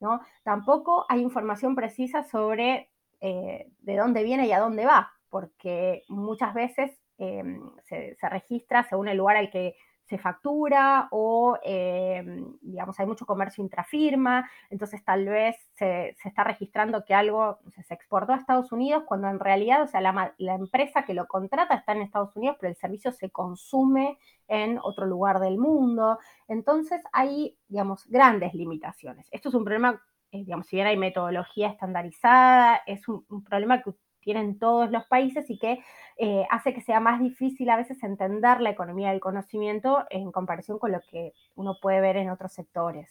¿no? 0.00 0.20
Tampoco 0.42 1.06
hay 1.08 1.20
información 1.20 1.74
precisa 1.74 2.24
sobre 2.24 2.90
eh, 3.20 3.70
de 3.80 3.96
dónde 3.96 4.22
viene 4.22 4.46
y 4.46 4.52
a 4.52 4.60
dónde 4.60 4.84
va, 4.86 5.12
porque 5.36 6.02
muchas 6.08 6.54
veces 6.54 6.98
em, 7.18 7.60
se, 7.84 8.16
registra 8.22 8.84
según 8.84 9.08
el 9.08 9.18
lugar 9.18 9.36
al 9.36 9.50
que 9.50 9.74
se 10.04 10.16
factura 10.16 11.08
o, 11.10 11.58
em, 11.62 12.56
digamos, 12.62 12.98
hay 12.98 13.04
mucho 13.04 13.26
comercio 13.26 13.62
intrafirma, 13.62 14.48
entonces 14.70 15.04
tal 15.04 15.26
vez 15.26 15.56
se, 15.74 16.16
está 16.24 16.42
registrando 16.42 17.04
que 17.04 17.12
algo 17.12 17.58
se 17.86 17.92
exportó 17.92 18.32
a 18.32 18.36
Estados 18.36 18.72
Unidos 18.72 19.02
cuando 19.06 19.28
en 19.28 19.38
realidad, 19.38 19.82
o 19.82 19.86
sea, 19.88 20.00
la, 20.00 20.34
la, 20.38 20.54
empresa 20.54 21.04
que 21.04 21.12
lo 21.12 21.26
contrata 21.26 21.74
está 21.74 21.92
en 21.92 22.00
Estados 22.00 22.34
Unidos, 22.34 22.56
pero 22.58 22.70
el 22.70 22.78
servicio 22.78 23.12
se 23.12 23.28
consume 23.28 24.16
en 24.48 24.78
otro 24.82 25.04
lugar 25.04 25.38
del 25.38 25.58
mundo. 25.58 26.18
Entonces 26.48 27.02
hay, 27.12 27.58
digamos, 27.68 28.06
grandes 28.08 28.54
limitaciones. 28.54 29.28
Esto 29.32 29.50
es 29.50 29.54
un 29.54 29.64
problema, 29.64 30.00
eh, 30.30 30.44
digamos, 30.44 30.66
si 30.66 30.76
bien 30.76 30.86
hay 30.86 30.96
metodología 30.96 31.68
estandarizada, 31.68 32.80
es 32.86 33.06
un, 33.06 33.26
problema 33.44 33.82
que 33.82 33.90
tienen 34.26 34.58
todos 34.58 34.90
los 34.90 35.04
países 35.06 35.48
y 35.48 35.56
que 35.56 35.78
eh, 36.18 36.44
hace 36.50 36.74
que 36.74 36.80
sea 36.80 36.98
más 36.98 37.20
difícil 37.20 37.70
a 37.70 37.76
veces 37.76 38.02
entender 38.02 38.60
la 38.60 38.70
economía 38.70 39.12
del 39.12 39.20
conocimiento 39.20 40.04
en 40.10 40.32
comparación 40.32 40.80
con 40.80 40.90
lo 40.90 41.00
que 41.08 41.32
uno 41.54 41.78
puede 41.80 42.00
ver 42.00 42.16
en 42.16 42.30
otros 42.30 42.52
sectores. 42.52 43.08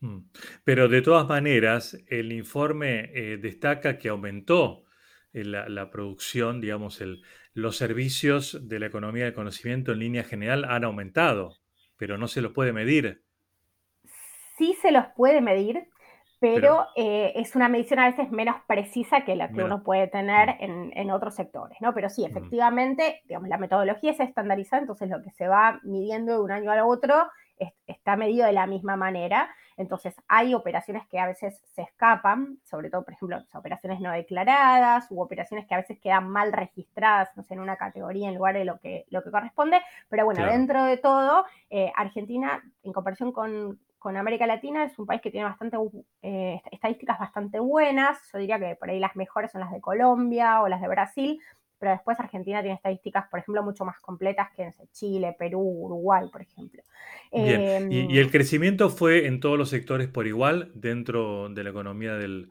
Mm. 0.00 0.18
Pero 0.62 0.88
de 0.88 1.00
todas 1.00 1.26
maneras, 1.26 1.96
el 2.08 2.32
informe 2.32 3.10
eh, 3.14 3.38
destaca 3.38 3.96
que 3.96 4.10
aumentó 4.10 4.84
la, 5.32 5.90
producción, 5.90 6.60
digamos, 6.60 7.00
el, 7.00 7.22
los 7.54 7.78
servicios 7.78 8.68
de 8.68 8.78
la 8.78 8.86
economía 8.86 9.24
del 9.24 9.34
conocimiento 9.34 9.92
en 9.92 10.00
línea 10.00 10.24
general 10.24 10.66
han 10.66 10.84
aumentado, 10.84 11.56
pero 11.96 12.18
no 12.18 12.28
se 12.28 12.42
los 12.42 12.52
puede 12.52 12.72
medir. 12.74 13.22
Sí 14.58 14.74
se 14.80 14.92
los 14.92 15.04
puede 15.14 15.40
medir, 15.40 15.88
pero, 16.38 16.86
eh, 16.96 17.32
es 17.36 17.56
una 17.56 17.68
medición 17.68 17.98
a 17.98 18.10
veces 18.10 18.30
menos 18.30 18.56
precisa 18.66 19.22
que 19.24 19.36
la 19.36 19.48
que 19.48 19.64
uno 19.64 19.82
puede 19.82 20.06
tener 20.06 20.56
mm. 20.60 20.90
en, 20.92 21.10
otros 21.10 21.34
sectores, 21.34 21.78
¿no? 21.80 21.94
Pero 21.94 22.10
sí, 22.10 22.22
mm. 22.22 22.26
efectivamente, 22.26 23.22
digamos, 23.24 23.48
la 23.48 23.58
metodología 23.58 24.12
es 24.12 24.20
estandarizada, 24.20 24.82
entonces 24.82 25.08
lo 25.08 25.22
que 25.22 25.30
se 25.30 25.48
va 25.48 25.80
midiendo 25.82 26.32
de 26.32 26.40
un 26.40 26.50
año 26.50 26.70
al 26.70 26.80
otro 26.80 27.14
está 27.86 28.16
medido 28.16 28.46
de 28.46 28.52
la 28.52 28.66
misma 28.66 28.96
manera. 28.96 29.48
Entonces, 29.76 30.14
hay 30.28 30.54
operaciones 30.54 31.06
que 31.06 31.18
a 31.18 31.26
veces 31.26 31.60
se 31.74 31.82
escapan, 31.82 32.58
sobre 32.64 32.90
todo, 32.90 33.04
por 33.04 33.14
ejemplo, 33.14 33.42
operaciones 33.54 34.00
no 34.00 34.10
declaradas 34.10 35.06
u 35.10 35.20
operaciones 35.20 35.66
que 35.66 35.74
a 35.74 35.78
veces 35.78 35.98
quedan 36.00 36.28
mal 36.28 36.52
registradas, 36.52 37.28
no 37.36 37.42
sé, 37.42 37.54
en 37.54 37.60
una 37.60 37.76
categoría 37.76 38.28
en 38.28 38.36
lugar 38.36 38.54
de 38.54 38.64
lo 38.64 38.78
que, 38.78 39.04
lo 39.10 39.22
que 39.22 39.30
corresponde. 39.30 39.80
Pero 40.08 40.24
bueno, 40.24 40.46
dentro 40.46 40.84
de 40.84 40.96
todo, 40.96 41.44
eh, 41.70 41.92
Argentina, 41.94 42.62
en 42.82 42.92
comparación 42.92 43.32
con, 44.06 44.16
América 44.16 44.46
Latina, 44.46 44.84
es 44.84 44.96
un 44.98 45.06
país 45.06 45.20
que 45.20 45.32
tiene 45.32 45.46
bastante 45.46 45.76
eh, 46.22 46.60
estadísticas 46.70 47.18
bastante 47.18 47.58
buenas. 47.58 48.18
Yo 48.32 48.38
diría 48.38 48.58
que 48.58 48.76
por 48.76 48.88
ahí 48.88 49.00
las 49.00 49.16
mejores 49.16 49.50
son 49.50 49.60
las 49.60 49.72
de 49.72 49.80
Colombia 49.80 50.62
o 50.62 50.68
las 50.68 50.80
de 50.80 50.86
Brasil, 50.86 51.40
pero 51.78 51.90
después 51.90 52.20
Argentina 52.20 52.60
tiene 52.60 52.76
estadísticas, 52.76 53.28
por 53.28 53.40
ejemplo, 53.40 53.64
mucho 53.64 53.84
más 53.84 53.98
completas 53.98 54.50
que 54.54 54.62
en 54.62 54.72
Chile, 54.92 55.34
Perú, 55.36 55.60
Uruguay, 55.60 56.28
por 56.30 56.42
ejemplo. 56.42 56.82
Bien. 57.32 57.90
¿Y, 57.90 58.18
el 58.18 58.26
em, 58.26 58.30
crecimiento 58.30 58.90
fue 58.90 59.26
en 59.26 59.40
todos 59.40 59.58
los 59.58 59.70
sectores 59.70 60.06
por 60.06 60.26
igual 60.28 60.70
dentro 60.74 61.48
de 61.48 61.64
la 61.64 61.70
economía 61.70 62.14
del, 62.14 62.50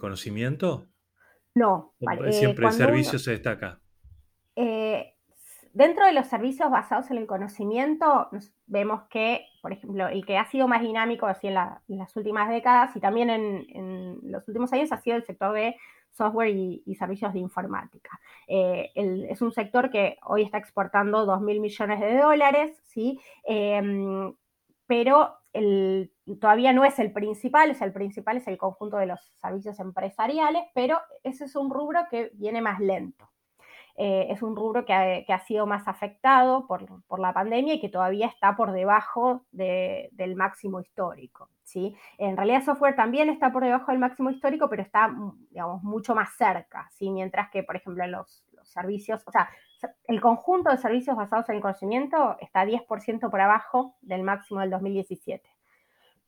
conocimiento? 0.00 0.86
No. 1.54 1.94
Siempre 2.30 2.66
el 2.66 2.72
servicio 2.72 3.18
se 3.18 3.30
destaca. 3.30 3.80
Eh, 4.56 5.14
dentro 5.72 6.06
de 6.06 6.12
los 6.12 6.26
servicios 6.26 6.70
basados 6.70 7.10
en 7.10 7.18
el 7.18 7.26
conocimiento, 7.26 8.28
vemos 8.66 9.02
que, 9.10 9.46
por 9.62 9.72
ejemplo, 9.72 10.08
el 10.08 10.24
que 10.24 10.38
ha 10.38 10.44
sido 10.46 10.68
más 10.68 10.82
dinámico 10.82 11.26
así 11.26 11.48
en, 11.48 11.54
las 11.54 12.16
últimas 12.16 12.48
décadas 12.48 12.94
y 12.96 13.00
también 13.00 13.30
en, 13.30 14.18
los 14.22 14.46
últimos 14.48 14.72
años 14.72 14.92
ha 14.92 15.00
sido 15.00 15.16
el 15.16 15.24
sector 15.24 15.52
de 15.54 15.76
software 16.10 16.48
y, 16.48 16.94
servicios 16.96 17.32
de 17.32 17.38
informática. 17.38 18.18
Eh, 18.46 18.90
es 18.94 19.40
un 19.42 19.52
sector 19.52 19.90
que 19.90 20.16
hoy 20.24 20.42
está 20.42 20.58
exportando 20.58 21.26
2 21.26 21.40
mil 21.42 21.60
millones 21.60 22.00
de 22.00 22.18
dólares, 22.18 22.80
¿sí? 22.84 23.20
Em, 23.44 24.34
pero 24.86 25.38
todavía 26.40 26.72
no 26.72 26.84
es 26.84 26.98
el 26.98 27.12
principal, 27.12 27.70
es 27.70 27.80
el 27.80 27.92
principal 27.92 28.36
es 28.36 28.46
el 28.46 28.58
conjunto 28.58 28.96
de 28.96 29.06
los 29.06 29.32
servicios 29.40 29.78
empresariales, 29.80 30.64
pero 30.74 30.98
ese 31.22 31.44
es 31.44 31.56
un 31.56 31.70
rubro 31.70 32.00
que 32.10 32.30
viene 32.34 32.60
más 32.60 32.80
lento. 32.80 33.28
Eh, 34.00 34.28
es 34.30 34.42
un 34.42 34.54
rubro 34.54 34.84
que 34.84 34.92
ha, 34.94 35.40
sido 35.40 35.66
más 35.66 35.88
afectado 35.88 36.68
por, 36.68 36.86
la 37.18 37.32
pandemia 37.32 37.74
y 37.74 37.80
que 37.80 37.88
todavía 37.88 38.28
está 38.28 38.54
por 38.54 38.70
debajo 38.70 39.44
del 39.50 40.36
máximo 40.36 40.80
histórico. 40.80 41.50
¿sí? 41.64 41.96
En 42.16 42.36
realidad 42.36 42.62
software 42.62 42.94
también 42.94 43.28
está 43.28 43.52
por 43.52 43.64
debajo 43.64 43.90
del 43.90 43.98
máximo 43.98 44.30
histórico, 44.30 44.68
pero 44.70 44.82
está, 44.82 45.12
digamos, 45.50 45.82
mucho 45.82 46.14
más 46.14 46.30
cerca, 46.36 46.88
¿sí? 46.92 47.10
mientras 47.10 47.50
que, 47.50 47.64
por 47.64 47.74
ejemplo, 47.74 48.06
los, 48.06 48.44
los 48.52 48.68
servicios, 48.68 49.20
o 49.26 49.32
sea, 49.32 49.50
el 50.04 50.20
conjunto 50.20 50.70
de 50.70 50.76
servicios 50.76 51.16
basados 51.16 51.48
en 51.48 51.56
el 51.56 51.62
conocimiento 51.62 52.36
está 52.40 52.64
10% 52.64 53.30
por 53.30 53.40
abajo 53.40 53.96
del 54.00 54.22
máximo 54.22 54.60
del 54.60 54.70
2017 54.70 55.57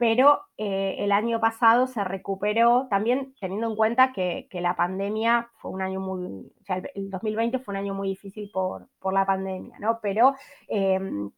pero 0.00 0.40
eh, 0.56 0.96
el 1.00 1.12
año 1.12 1.40
pasado 1.40 1.86
se 1.86 2.02
recuperó, 2.02 2.86
también 2.88 3.34
teniendo 3.38 3.68
en 3.68 3.76
cuenta 3.76 4.14
que, 4.14 4.48
la 4.50 4.74
pandemia 4.74 5.50
fue 5.58 5.70
un 5.72 5.82
año 5.82 6.00
muy, 6.00 6.50
o 6.58 6.64
sea, 6.64 6.82
el 6.94 7.10
2020 7.10 7.58
fue 7.58 7.72
un 7.72 7.76
año 7.76 7.92
muy 7.92 8.08
difícil 8.08 8.50
por, 8.50 8.88
la 9.12 9.26
pandemia, 9.26 9.78
¿no? 9.78 9.98
Pero 10.00 10.36
em, 10.68 11.30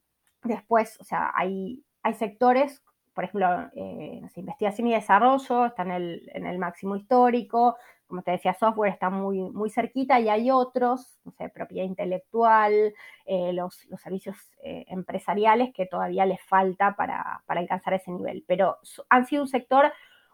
después, 0.45 0.97
o 1.01 1.05
sea, 1.05 1.33
hay, 1.35 1.83
hay 2.05 2.15
sectores, 2.15 2.85
por 3.13 3.25
ejemplo, 3.25 3.49
eh, 3.75 4.23
investigación 4.37 4.87
y 4.87 4.95
desarrollo, 4.95 5.67
está 5.67 5.83
en 5.83 5.91
el, 5.91 6.31
en 6.33 6.47
el 6.47 6.59
máximo 6.59 6.95
histórico, 6.95 7.77
como 8.13 8.23
te 8.23 8.33
decía, 8.33 8.53
software 8.53 8.93
está 8.93 9.09
muy, 9.09 9.41
muy 9.41 9.71
cerquita 9.71 10.21
y 10.21 10.29
hay 10.29 10.51
otros, 10.51 11.19
no 11.25 11.33
sé, 11.33 11.49
propiedad 11.49 11.87
intelectual, 11.87 12.93
eh, 13.25 13.55
los, 13.55 13.89
servicios 14.03 14.37
eh, 14.63 14.85
empresariales 14.89 15.73
que 15.73 15.87
todavía 15.87 16.27
les 16.27 16.43
falta 16.43 16.95
para, 16.95 17.43
alcanzar 17.47 17.95
ese 17.95 18.11
nivel. 18.11 18.45
Pero 18.47 18.77
han 19.09 19.25
sido 19.25 19.45
un 19.45 19.49
sector 19.49 19.91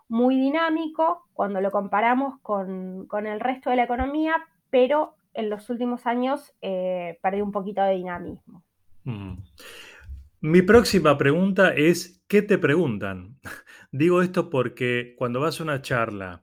muy 0.08 0.34
dinámico 0.34 1.28
cuando 1.34 1.60
lo 1.60 1.70
comparamos 1.70 2.40
con, 2.40 3.06
el 3.12 3.38
resto 3.38 3.70
de 3.70 3.76
la 3.76 3.84
economía, 3.84 4.34
pero 4.70 5.14
en 5.32 5.48
los 5.48 5.70
últimos 5.70 6.04
años 6.04 6.52
eh, 6.60 7.20
perdió 7.22 7.44
un 7.44 7.52
poquito 7.52 7.80
de 7.82 7.94
dinamismo. 7.94 8.64
Mm. 9.04 9.34
Mi 10.40 10.62
próxima 10.62 11.16
pregunta 11.16 11.72
es, 11.76 12.24
¿qué 12.26 12.42
te 12.42 12.58
preguntan? 12.58 13.38
Digo 13.92 14.20
esto 14.20 14.50
porque 14.50 15.14
cuando 15.16 15.38
vas 15.38 15.60
a 15.60 15.62
una 15.62 15.80
charla 15.80 16.42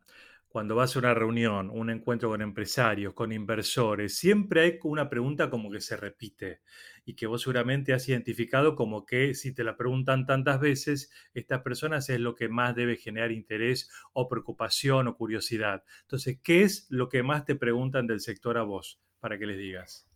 cuando 0.55 0.75
vas 0.75 0.95
a 0.95 0.99
una 0.99 1.13
reunión, 1.13 1.69
un 1.69 1.89
encuentro 1.89 2.29
con 2.29 2.41
empresarios, 2.41 3.13
con 3.13 3.33
inversores, 3.33 4.15
siempre 4.15 4.61
hay 4.61 4.79
una 4.85 5.09
pregunta 5.09 5.49
como 5.49 5.69
que 5.69 5.81
se 5.81 5.97
repite 5.97 6.61
y 7.03 7.13
que 7.13 7.27
vos 7.27 7.41
seguramente 7.41 7.91
has 7.91 8.07
identificado 8.07 8.73
como 8.73 9.05
que 9.05 9.33
si 9.33 9.53
te 9.53 9.65
la 9.65 9.75
preguntan 9.75 10.25
tantas 10.25 10.61
veces, 10.61 11.11
estas 11.33 11.61
personas 11.61 12.09
es 12.09 12.21
lo 12.21 12.35
que 12.35 12.47
más 12.47 12.73
debe 12.73 12.95
generar 12.95 13.33
interés 13.33 13.91
o 14.13 14.29
preocupación 14.29 15.09
o 15.09 15.17
curiosidad. 15.17 15.83
Entonces, 16.03 16.39
¿qué 16.41 16.61
es 16.61 16.87
lo 16.89 17.09
que 17.09 17.21
más 17.21 17.43
te 17.43 17.55
preguntan 17.55 18.07
del 18.07 18.21
sector 18.21 18.57
a 18.57 18.63
vos 18.63 19.01
para 19.19 19.37
que 19.37 19.47
les 19.47 19.57
digas? 19.57 20.07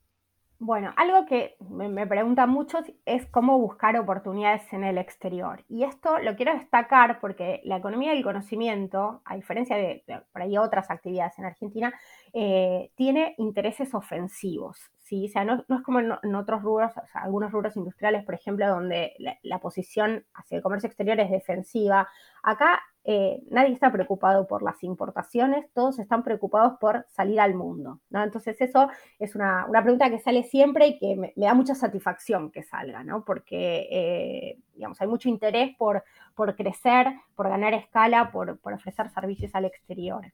Bueno, 0.61 0.93
algo 0.97 1.25
que 1.25 1.55
me, 1.69 2.05
preguntan 2.05 2.49
mucho 2.49 2.79
es 3.05 3.25
cómo 3.27 3.57
buscar 3.57 3.97
oportunidades 3.97 4.61
en 4.73 4.83
el 4.83 4.97
exterior. 4.97 5.63
Y 5.69 5.83
esto 5.83 6.19
lo 6.19 6.35
quiero 6.35 6.53
destacar 6.53 7.21
porque 7.21 7.61
la 7.63 7.77
economía 7.77 8.11
del 8.11 8.25
conocimiento, 8.25 9.21
a 9.23 9.37
diferencia 9.37 9.77
de, 9.77 10.03
por 10.33 10.41
ahí 10.41 10.57
otras 10.57 10.91
actividades 10.91 11.39
en 11.39 11.45
Argentina, 11.45 11.93
eh, 12.33 12.91
tiene 12.95 13.35
intereses 13.37 13.93
ofensivos. 13.93 14.91
¿sí? 14.99 15.27
O 15.27 15.29
sea, 15.29 15.45
no, 15.45 15.63
es 15.65 15.81
como 15.81 16.01
en, 16.01 16.35
otros 16.35 16.61
rubros, 16.61 16.91
o 16.91 17.07
sea, 17.07 17.21
algunos 17.21 17.53
rubros 17.53 17.77
industriales, 17.77 18.25
por 18.25 18.35
ejemplo, 18.35 18.67
donde 18.67 19.15
la, 19.41 19.59
posición 19.59 20.25
hacia 20.33 20.57
el 20.57 20.61
comercio 20.61 20.87
exterior 20.87 21.21
es 21.21 21.31
defensiva. 21.31 22.09
Acá 22.43 22.81
eh, 23.05 23.41
nadie 23.49 23.73
está 23.73 23.91
preocupado 23.91 24.45
por 24.45 24.61
las 24.61 24.83
importaciones, 24.83 25.71
todos 25.73 25.99
están 25.99 26.23
preocupados 26.23 26.77
por 26.79 27.05
salir 27.09 27.39
al 27.39 27.55
mundo, 27.55 28.01
¿no? 28.09 28.23
Entonces 28.23 28.59
eso 28.59 28.89
es 29.17 29.35
una, 29.35 29.65
pregunta 29.81 30.09
que 30.09 30.19
sale 30.19 30.43
siempre 30.43 30.87
y 30.87 30.99
que 30.99 31.15
me, 31.15 31.33
da 31.35 31.53
mucha 31.53 31.75
satisfacción 31.75 32.51
que 32.51 32.63
salga, 32.63 33.03
¿no? 33.03 33.23
Porque, 33.23 33.87
eh, 33.89 34.59
digamos, 34.75 34.99
hay 35.01 35.07
mucho 35.07 35.29
interés 35.29 35.75
por, 35.77 36.03
por 36.35 36.55
crecer, 36.55 37.07
por 37.35 37.47
ganar 37.49 37.73
escala, 37.73 38.31
por, 38.31 38.59
ofrecer 38.61 39.09
servicios 39.09 39.55
al 39.55 39.65
exterior. 39.65 40.31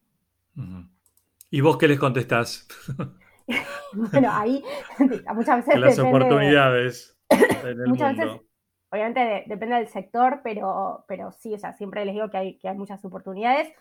¿Y 1.52 1.62
vos 1.62 1.78
qué 1.78 1.88
les 1.88 2.00
contestás? 2.00 2.68
bueno, 3.94 4.30
ahí 4.32 4.64
muchas 5.34 5.66
veces... 5.66 5.80
las 5.80 6.00
oportunidades. 6.00 7.18
muchas 7.86 8.18
veces, 8.18 8.42
obviamente 8.92 9.44
depende 9.48 9.76
del 9.76 9.88
sector, 9.88 10.42
pero, 10.44 11.06
pero 11.08 11.32
sí, 11.32 11.54
o 11.54 11.60
sea, 11.60 11.74
siempre 11.74 12.06
les 12.06 12.16
digo 12.16 12.30
que 12.30 12.38
hay, 12.38 12.58
que 12.58 12.70
hay 12.70 12.78
muchas 12.78 13.04
oportunidades. 13.06 13.72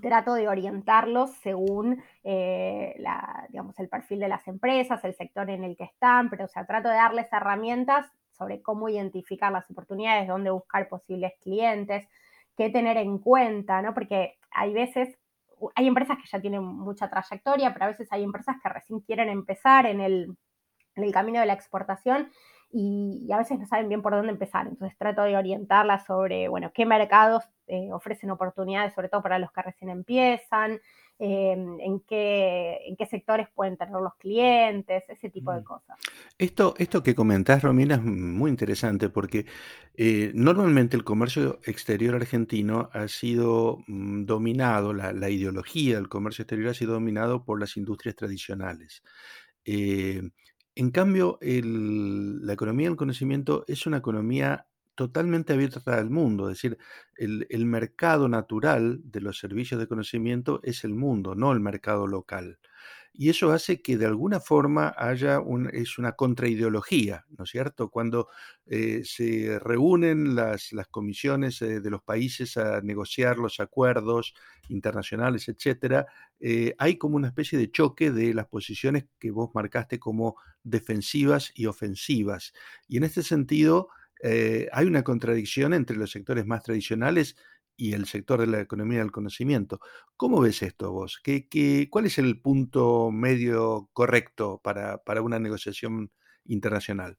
Trato 0.00 0.34
de 0.34 0.48
orientarlos 0.48 1.30
según 1.42 2.02
eh, 2.22 2.94
la, 2.98 3.46
digamos, 3.50 3.78
el 3.78 3.88
perfil 3.88 4.20
de 4.20 4.28
las 4.28 4.48
empresas, 4.48 5.04
el 5.04 5.14
sector 5.14 5.50
en 5.50 5.62
el 5.62 5.76
que 5.76 5.84
están, 5.84 6.30
pero 6.30 6.46
o 6.46 6.48
sea, 6.48 6.66
trato 6.66 6.88
de 6.88 6.94
darles 6.94 7.30
herramientas 7.32 8.06
sobre 8.32 8.62
cómo 8.62 8.88
identificar 8.88 9.52
las 9.52 9.70
oportunidades, 9.70 10.26
dónde 10.26 10.50
buscar 10.50 10.88
posibles 10.88 11.34
clientes, 11.42 12.08
qué 12.56 12.70
tener 12.70 12.96
en 12.96 13.18
cuenta, 13.18 13.82
¿no? 13.82 13.94
Porque 13.94 14.38
hay 14.50 14.72
veces 14.72 15.18
hay 15.74 15.86
empresas 15.86 16.18
que 16.18 16.28
ya 16.30 16.40
tienen 16.40 16.64
mucha 16.64 17.08
trayectoria, 17.08 17.72
pero 17.72 17.86
a 17.86 17.88
veces 17.88 18.08
hay 18.10 18.22
empresas 18.22 18.56
que 18.62 18.68
recién 18.68 19.00
quieren 19.00 19.28
empezar 19.28 19.86
en 19.86 20.00
el, 20.00 20.36
camino 21.12 21.40
de 21.40 21.46
la 21.46 21.54
exportación 21.54 22.30
y, 22.74 23.30
a 23.32 23.38
veces 23.38 23.58
no 23.58 23.66
saben 23.66 23.88
bien 23.88 24.02
por 24.02 24.12
dónde 24.12 24.32
empezar. 24.32 24.66
Entonces 24.66 24.98
trato 24.98 25.22
de 25.22 25.36
orientarlas 25.36 26.04
sobre, 26.04 26.48
bueno, 26.48 26.72
qué 26.74 26.84
mercados 26.84 27.44
eh, 27.68 27.92
ofrecen 27.92 28.30
oportunidades, 28.30 28.94
sobre 28.94 29.08
todo 29.08 29.22
para 29.22 29.38
los 29.38 29.52
que 29.52 29.62
recién 29.62 29.90
empiezan, 29.90 30.80
Em, 31.16 31.78
en, 31.78 32.00
qué, 32.00 32.76
en 32.88 32.96
qué 32.96 33.06
sectores 33.06 33.46
pueden 33.54 33.76
tener 33.76 33.94
los 33.94 34.16
clientes, 34.16 35.04
ese 35.08 35.30
tipo 35.30 35.52
de 35.52 35.60
mm. 35.60 35.64
cosas. 35.64 35.96
Esto, 36.36 36.74
esto 36.76 37.04
que 37.04 37.14
comentás, 37.14 37.62
Romina, 37.62 37.94
es 37.94 38.02
muy 38.02 38.50
interesante 38.50 39.08
porque 39.10 39.46
eh, 39.94 40.32
normalmente 40.34 40.96
el 40.96 41.04
comercio 41.04 41.60
exterior 41.66 42.16
argentino 42.16 42.90
ha 42.92 43.06
sido 43.06 43.84
mm, 43.86 44.24
dominado, 44.24 44.92
la, 44.92 45.30
ideología 45.30 45.94
del 45.94 46.08
comercio 46.08 46.42
exterior 46.42 46.70
ha 46.70 46.74
sido 46.74 46.94
dominado 46.94 47.44
por 47.44 47.60
las 47.60 47.76
industrias 47.76 48.16
tradicionales. 48.16 49.04
Eh, 49.64 50.20
en 50.76 50.90
cambio, 50.90 51.38
la 51.40 52.52
economía 52.52 52.88
del 52.88 52.96
conocimiento 52.96 53.64
es 53.68 53.86
una 53.86 53.98
economía 53.98 54.66
totalmente 54.94 55.52
abierta 55.52 55.80
al 55.86 56.10
mundo, 56.10 56.48
es 56.48 56.56
decir, 56.56 56.78
el, 57.16 57.66
mercado 57.66 58.28
natural 58.28 59.00
de 59.04 59.20
los 59.20 59.38
servicios 59.38 59.80
de 59.80 59.88
conocimiento 59.88 60.60
es 60.62 60.84
el 60.84 60.94
mundo, 60.94 61.34
no 61.34 61.52
el 61.52 61.60
mercado 61.60 62.06
local. 62.06 62.58
Y 63.16 63.30
eso 63.30 63.52
hace 63.52 63.80
que 63.80 63.96
de 63.96 64.06
alguna 64.06 64.40
forma 64.40 64.92
haya 64.98 65.38
un, 65.38 65.70
es 65.72 65.98
una 65.98 66.12
contraideología, 66.12 67.24
¿no 67.38 67.44
es 67.44 67.50
cierto? 67.50 67.88
Cuando 67.88 68.28
eh, 68.66 69.02
se 69.04 69.60
reúnen 69.60 70.34
las, 70.34 70.72
las 70.72 70.88
comisiones 70.88 71.62
eh, 71.62 71.80
de 71.80 71.90
los 71.90 72.02
países 72.02 72.56
a 72.56 72.80
negociar 72.80 73.38
los 73.38 73.60
acuerdos 73.60 74.34
internacionales, 74.68 75.48
etcétera, 75.48 76.06
eh, 76.40 76.74
hay 76.76 76.98
como 76.98 77.14
una 77.14 77.28
especie 77.28 77.56
de 77.56 77.70
choque 77.70 78.10
de 78.10 78.34
las 78.34 78.48
posiciones 78.48 79.04
que 79.20 79.30
vos 79.30 79.50
marcaste 79.54 80.00
como 80.00 80.34
defensivas 80.64 81.52
y 81.54 81.66
ofensivas. 81.66 82.52
Y 82.88 82.96
en 82.96 83.04
este 83.04 83.22
sentido, 83.22 83.88
hay 84.72 84.86
una 84.86 85.04
contradicción 85.04 85.74
entre 85.74 85.98
los 85.98 86.10
sectores 86.10 86.46
más 86.46 86.62
tradicionales 86.62 87.36
y 87.76 87.94
el 87.94 88.06
sector 88.06 88.40
de 88.40 88.46
la 88.46 88.60
economía 88.60 89.00
del 89.00 89.12
conocimiento. 89.12 89.80
¿Cómo 90.16 90.40
ves 90.40 90.62
esto 90.62 90.92
vos? 90.92 91.20
¿Qué, 91.22 91.88
cuál 91.90 92.06
es 92.06 92.18
el 92.18 92.40
punto 92.40 93.10
medio 93.10 93.88
correcto 93.92 94.60
para, 94.62 95.00
una 95.22 95.38
negociación 95.38 96.10
internacional? 96.44 97.18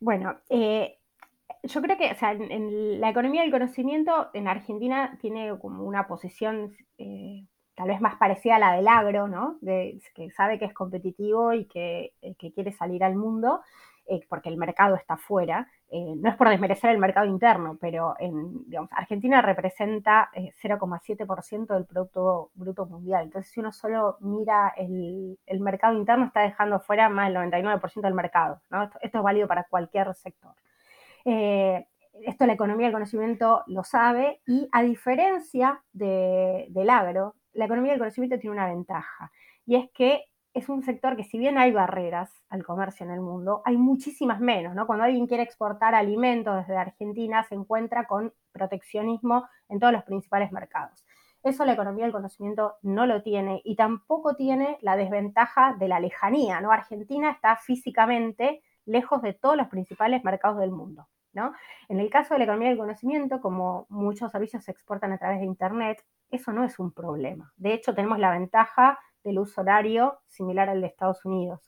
Bueno, 0.00 0.40
eh, 0.48 0.98
yo 1.62 1.80
creo 1.80 1.96
que 1.96 2.16
en, 2.20 3.00
la 3.00 3.10
economía 3.10 3.42
del 3.42 3.50
conocimiento 3.50 4.30
en 4.34 4.48
Argentina 4.48 5.16
tiene 5.20 5.56
como 5.58 5.84
una 5.84 6.06
posición 6.06 6.76
eh, 6.98 7.46
tal 7.74 7.88
vez 7.88 8.00
más 8.00 8.16
parecida 8.16 8.56
a 8.56 8.58
la 8.58 8.72
del 8.72 8.88
agro, 8.88 9.28
¿no? 9.28 9.58
De, 9.60 10.00
que 10.14 10.30
sabe 10.30 10.58
que 10.58 10.64
es 10.66 10.74
competitivo 10.74 11.52
y 11.52 11.66
que, 11.66 12.14
que 12.38 12.52
quiere 12.52 12.72
salir 12.72 13.02
al 13.02 13.16
mundo. 13.16 13.60
Eh, 14.06 14.20
porque 14.28 14.50
el 14.50 14.58
mercado 14.58 14.96
está 14.96 15.16
fuera. 15.16 15.66
Eh, 15.90 16.14
no 16.16 16.28
es 16.28 16.36
por 16.36 16.50
desmerecer 16.50 16.90
el 16.90 16.98
mercado 16.98 17.26
interno, 17.26 17.78
pero 17.80 18.14
en, 18.18 18.66
Argentina 18.90 19.40
representa 19.40 20.30
0,7% 20.34 21.62
eh, 21.70 21.74
del 21.74 21.86
Producto 21.86 22.50
Bruto 22.54 22.84
Mundial. 22.84 23.24
Entonces, 23.24 23.50
si 23.50 23.60
uno 23.60 23.72
solo 23.72 24.18
mira 24.20 24.74
el, 24.76 25.38
mercado 25.60 25.96
interno, 25.96 26.26
está 26.26 26.40
dejando 26.42 26.80
fuera 26.80 27.08
más 27.08 27.28
del 27.28 27.36
99% 27.36 28.02
del 28.02 28.14
mercado. 28.14 28.60
Esto, 29.00 29.18
es 29.18 29.24
válido 29.24 29.48
para 29.48 29.64
cualquier 29.64 30.14
sector. 30.14 30.52
esto 31.24 32.46
la 32.46 32.52
economía 32.52 32.86
del 32.86 32.92
conocimiento 32.94 33.62
lo 33.68 33.84
sabe 33.84 34.40
y 34.46 34.68
a 34.72 34.82
diferencia 34.82 35.82
del 35.92 36.90
agro, 36.90 37.34
la 37.54 37.64
economía 37.64 37.92
del 37.92 38.00
conocimiento 38.00 38.38
tiene 38.38 38.54
una 38.54 38.66
ventaja 38.66 39.32
y 39.66 39.76
es 39.76 39.90
que 39.92 40.26
es 40.54 40.68
un 40.68 40.84
sector 40.84 41.16
que 41.16 41.24
si 41.24 41.36
bien 41.36 41.58
hay 41.58 41.72
barreras 41.72 42.32
al 42.48 42.64
comercio 42.64 43.04
en 43.04 43.12
el 43.12 43.20
mundo, 43.20 43.60
hay 43.64 43.76
muchísimas 43.76 44.38
menos, 44.40 44.74
¿no? 44.74 44.86
Cuando 44.86 45.04
alguien 45.04 45.26
quiere 45.26 45.42
exportar 45.42 45.96
alimentos 45.96 46.56
desde 46.56 46.76
Argentina, 46.76 47.42
se 47.42 47.56
encuentra 47.56 48.06
con 48.06 48.32
proteccionismo 48.52 49.48
en 49.68 49.80
todos 49.80 49.92
los 49.92 50.04
principales 50.04 50.52
mercados. 50.52 51.04
Eso 51.42 51.64
la 51.64 51.72
economía 51.72 52.04
del 52.04 52.12
conocimiento 52.12 52.76
no 52.82 53.04
lo 53.04 53.22
tiene 53.22 53.62
y 53.64 53.74
tampoco 53.74 54.36
tiene 54.36 54.78
la 54.80 54.96
desventaja 54.96 55.74
de 55.78 55.88
la 55.88 55.98
lejanía, 55.98 56.60
¿no? 56.60 56.70
Argentina 56.70 57.32
está 57.32 57.56
físicamente 57.56 58.62
lejos 58.86 59.22
de 59.22 59.34
todos 59.34 59.56
los 59.56 59.66
principales 59.66 60.22
mercados 60.22 60.60
del 60.60 60.70
mundo, 60.70 61.08
¿no? 61.32 61.52
En 61.88 61.98
el 61.98 62.10
caso 62.10 62.34
de 62.34 62.38
la 62.38 62.44
economía 62.44 62.68
del 62.68 62.78
conocimiento, 62.78 63.40
como 63.40 63.86
muchos 63.88 64.30
servicios 64.30 64.64
se 64.64 64.70
exportan 64.70 65.12
a 65.12 65.18
través 65.18 65.40
de 65.40 65.46
Internet, 65.46 66.04
eso 66.30 66.52
no 66.52 66.64
es 66.64 66.78
un 66.78 66.92
problema. 66.92 67.52
De 67.56 67.74
hecho, 67.74 67.92
tenemos 67.92 68.20
la 68.20 68.30
ventaja 68.30 69.00
del 69.24 69.38
uso 69.38 69.62
horario 69.62 70.20
similar 70.28 70.68
al 70.68 70.80
de 70.80 70.86
Estados 70.86 71.24
Unidos. 71.24 71.60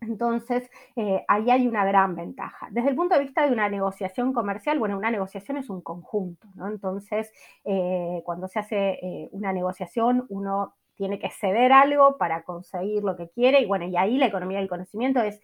Entonces, 0.00 0.70
eh, 0.96 1.24
ahí 1.28 1.50
hay 1.50 1.66
una 1.66 1.84
gran 1.84 2.14
ventaja. 2.14 2.68
Desde 2.70 2.90
el 2.90 2.96
punto 2.96 3.14
de 3.14 3.22
vista 3.22 3.46
de 3.46 3.52
una 3.52 3.68
negociación 3.68 4.32
comercial, 4.32 4.78
bueno, 4.78 4.98
una 4.98 5.10
negociación 5.10 5.56
es 5.56 5.70
un 5.70 5.80
conjunto, 5.80 6.48
¿no? 6.54 6.68
Entonces, 6.68 7.32
eh, 7.64 8.22
cuando 8.24 8.48
se 8.48 8.58
hace 8.58 8.98
eh, 9.02 9.28
una 9.32 9.52
negociación, 9.52 10.26
uno 10.28 10.74
tiene 10.94 11.18
que 11.18 11.30
ceder 11.30 11.72
algo 11.72 12.18
para 12.18 12.42
conseguir 12.44 13.02
lo 13.02 13.16
que 13.16 13.30
quiere, 13.30 13.60
y 13.60 13.66
bueno, 13.66 13.86
y 13.86 13.96
ahí 13.96 14.18
la 14.18 14.26
economía 14.26 14.58
del 14.58 14.68
conocimiento 14.68 15.22
es, 15.22 15.40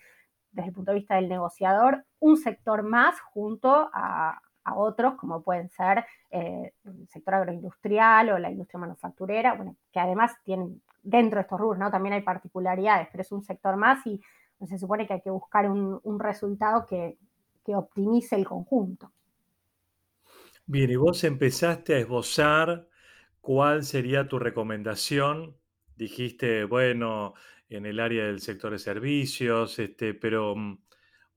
desde 0.52 0.68
el 0.68 0.74
punto 0.74 0.92
de 0.92 0.98
vista 0.98 1.16
del 1.16 1.28
negociador, 1.28 2.04
un 2.18 2.36
sector 2.36 2.82
más 2.82 3.20
junto 3.20 3.90
a, 3.92 4.40
a 4.64 4.74
otros, 4.74 5.14
como 5.14 5.42
pueden 5.42 5.68
ser 5.70 6.04
el 6.30 7.08
sector 7.08 7.34
agroindustrial 7.34 8.30
o 8.30 8.38
la 8.38 8.50
industria 8.50 8.80
manufacturera, 8.80 9.54
bueno, 9.54 9.76
que 9.92 10.00
además 10.00 10.32
tienen 10.44 10.80
dentro 11.02 11.38
de 11.38 11.42
estos 11.42 11.58
rubros. 11.58 11.90
También 11.90 12.14
hay 12.14 12.22
particularidades, 12.22 13.08
pero 13.10 13.22
es 13.22 13.32
un 13.32 13.42
sector 13.42 13.76
más 13.76 14.06
y 14.06 14.20
se 14.66 14.78
supone 14.78 15.06
que 15.06 15.14
hay 15.14 15.20
que 15.22 15.30
buscar 15.30 15.68
un, 15.68 16.20
resultado 16.20 16.86
que, 16.86 17.16
optimice 17.72 18.34
el 18.34 18.44
conjunto. 18.44 19.12
Bien, 20.66 20.90
y 20.90 20.96
vos 20.96 21.22
empezaste 21.22 21.94
a 21.94 21.98
esbozar 21.98 22.88
cuál 23.40 23.84
sería 23.84 24.26
tu 24.26 24.40
recomendación. 24.40 25.56
Dijiste, 25.94 26.64
bueno, 26.64 27.34
en 27.68 27.86
el 27.86 28.00
área 28.00 28.24
del 28.24 28.40
sector 28.40 28.72
de 28.72 28.80
servicios, 28.80 29.78
este, 29.78 30.14
pero 30.14 30.56
mm, 30.56 30.78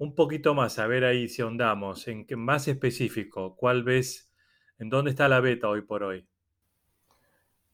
un 0.03 0.15
poquito 0.15 0.53
más, 0.53 0.79
a 0.79 0.87
ver 0.87 1.05
ahí 1.05 1.27
si 1.27 1.41
ahondamos, 1.41 2.07
en 2.07 2.25
qué 2.25 2.35
más 2.35 2.67
específico, 2.67 3.55
¿cuál 3.55 3.83
ves, 3.83 4.31
en 4.77 4.89
dónde 4.89 5.11
está 5.11 5.27
la 5.29 5.39
beta 5.39 5.69
hoy 5.69 5.81
por 5.81 6.03
hoy? 6.03 6.27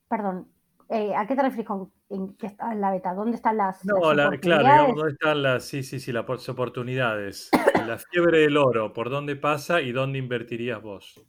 Perdón, 0.08 0.48
eh, 0.90 1.16
¿A 1.16 1.28
qué 1.28 1.36
te 1.36 1.42
refieres 1.42 1.68
con 1.68 1.92
en 2.10 2.36
qué 2.36 2.48
está 2.48 2.74
la 2.74 2.92
beta? 2.92 3.14
¿Dónde 3.14 3.36
están 3.36 3.58
las, 3.58 3.86
no, 3.86 4.00
claro, 4.40 4.64
digamos, 4.64 4.96
¿dónde 4.96 5.14
están 5.14 5.44
las, 5.44 5.66
sí, 5.66 5.84
sí, 5.84 6.00
sí, 6.00 6.12
las 6.12 6.50
oportunidades? 6.50 7.50
la 7.88 7.98
fiebre 7.98 8.40
del 8.40 8.58
oro, 8.58 8.94
¿por 8.94 9.10
dónde 9.10 9.36
pasa 9.36 9.82
y 9.82 9.92
dónde 9.92 10.20
invertirías 10.20 10.82
vos? 10.82 11.22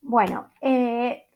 Bueno, 0.00 0.50
eh, 0.60 1.27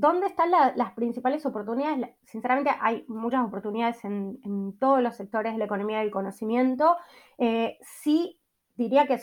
¿dónde 0.00 0.26
están 0.26 0.50
las 0.50 0.92
principales 0.92 1.44
oportunidades? 1.46 2.10
Sinceramente, 2.24 2.70
hay 2.80 3.04
muchas 3.08 3.44
oportunidades 3.44 4.04
en, 4.04 4.76
todos 4.78 5.02
los 5.02 5.16
sectores 5.16 5.52
de 5.52 5.58
la 5.58 5.64
economía 5.64 6.00
del 6.00 6.10
conocimiento. 6.10 6.96
Eh, 7.38 7.78
sí, 7.80 8.40
diría 8.74 9.06
que 9.06 9.18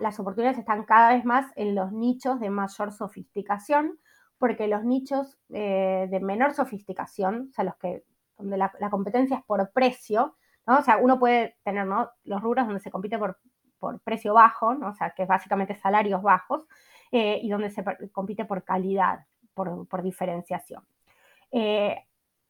las 0.00 0.20
oportunidades 0.20 0.58
están 0.58 0.84
cada 0.84 1.14
vez 1.14 1.24
más 1.24 1.52
en 1.56 1.74
los 1.74 1.92
nichos 1.92 2.40
de 2.40 2.50
mayor 2.50 2.92
sofisticación 2.92 3.98
porque 4.38 4.68
los 4.68 4.84
nichos 4.84 5.38
eh, 5.50 6.08
de 6.10 6.20
menor 6.20 6.52
sofisticación, 6.52 7.48
o 7.50 7.52
sea, 7.54 7.64
los 7.64 7.76
que 7.76 8.04
donde 8.36 8.58
la, 8.58 8.70
competencia 8.90 9.38
es 9.38 9.44
por 9.44 9.70
precio, 9.72 10.36
¿no? 10.66 10.78
O 10.78 10.82
sea, 10.82 10.98
uno 10.98 11.18
puede 11.18 11.56
tener 11.64 11.86
los 11.86 12.42
rubros 12.42 12.66
donde 12.66 12.80
se 12.80 12.90
compite 12.90 13.18
por, 13.18 13.38
por 13.78 14.00
precio 14.00 14.34
bajo, 14.34 14.68
o 14.68 14.92
sea, 14.92 15.10
que 15.16 15.22
es 15.22 15.28
básicamente 15.28 15.74
salarios 15.74 16.20
bajos, 16.22 16.66
eh, 17.12 17.38
y 17.42 17.48
donde 17.48 17.70
se 17.70 17.82
compite 18.12 18.44
por 18.44 18.64
calidad, 18.64 19.20
por, 19.56 19.88
por 19.88 20.02
diferenciación. 20.02 20.84
Eh, 21.50 21.96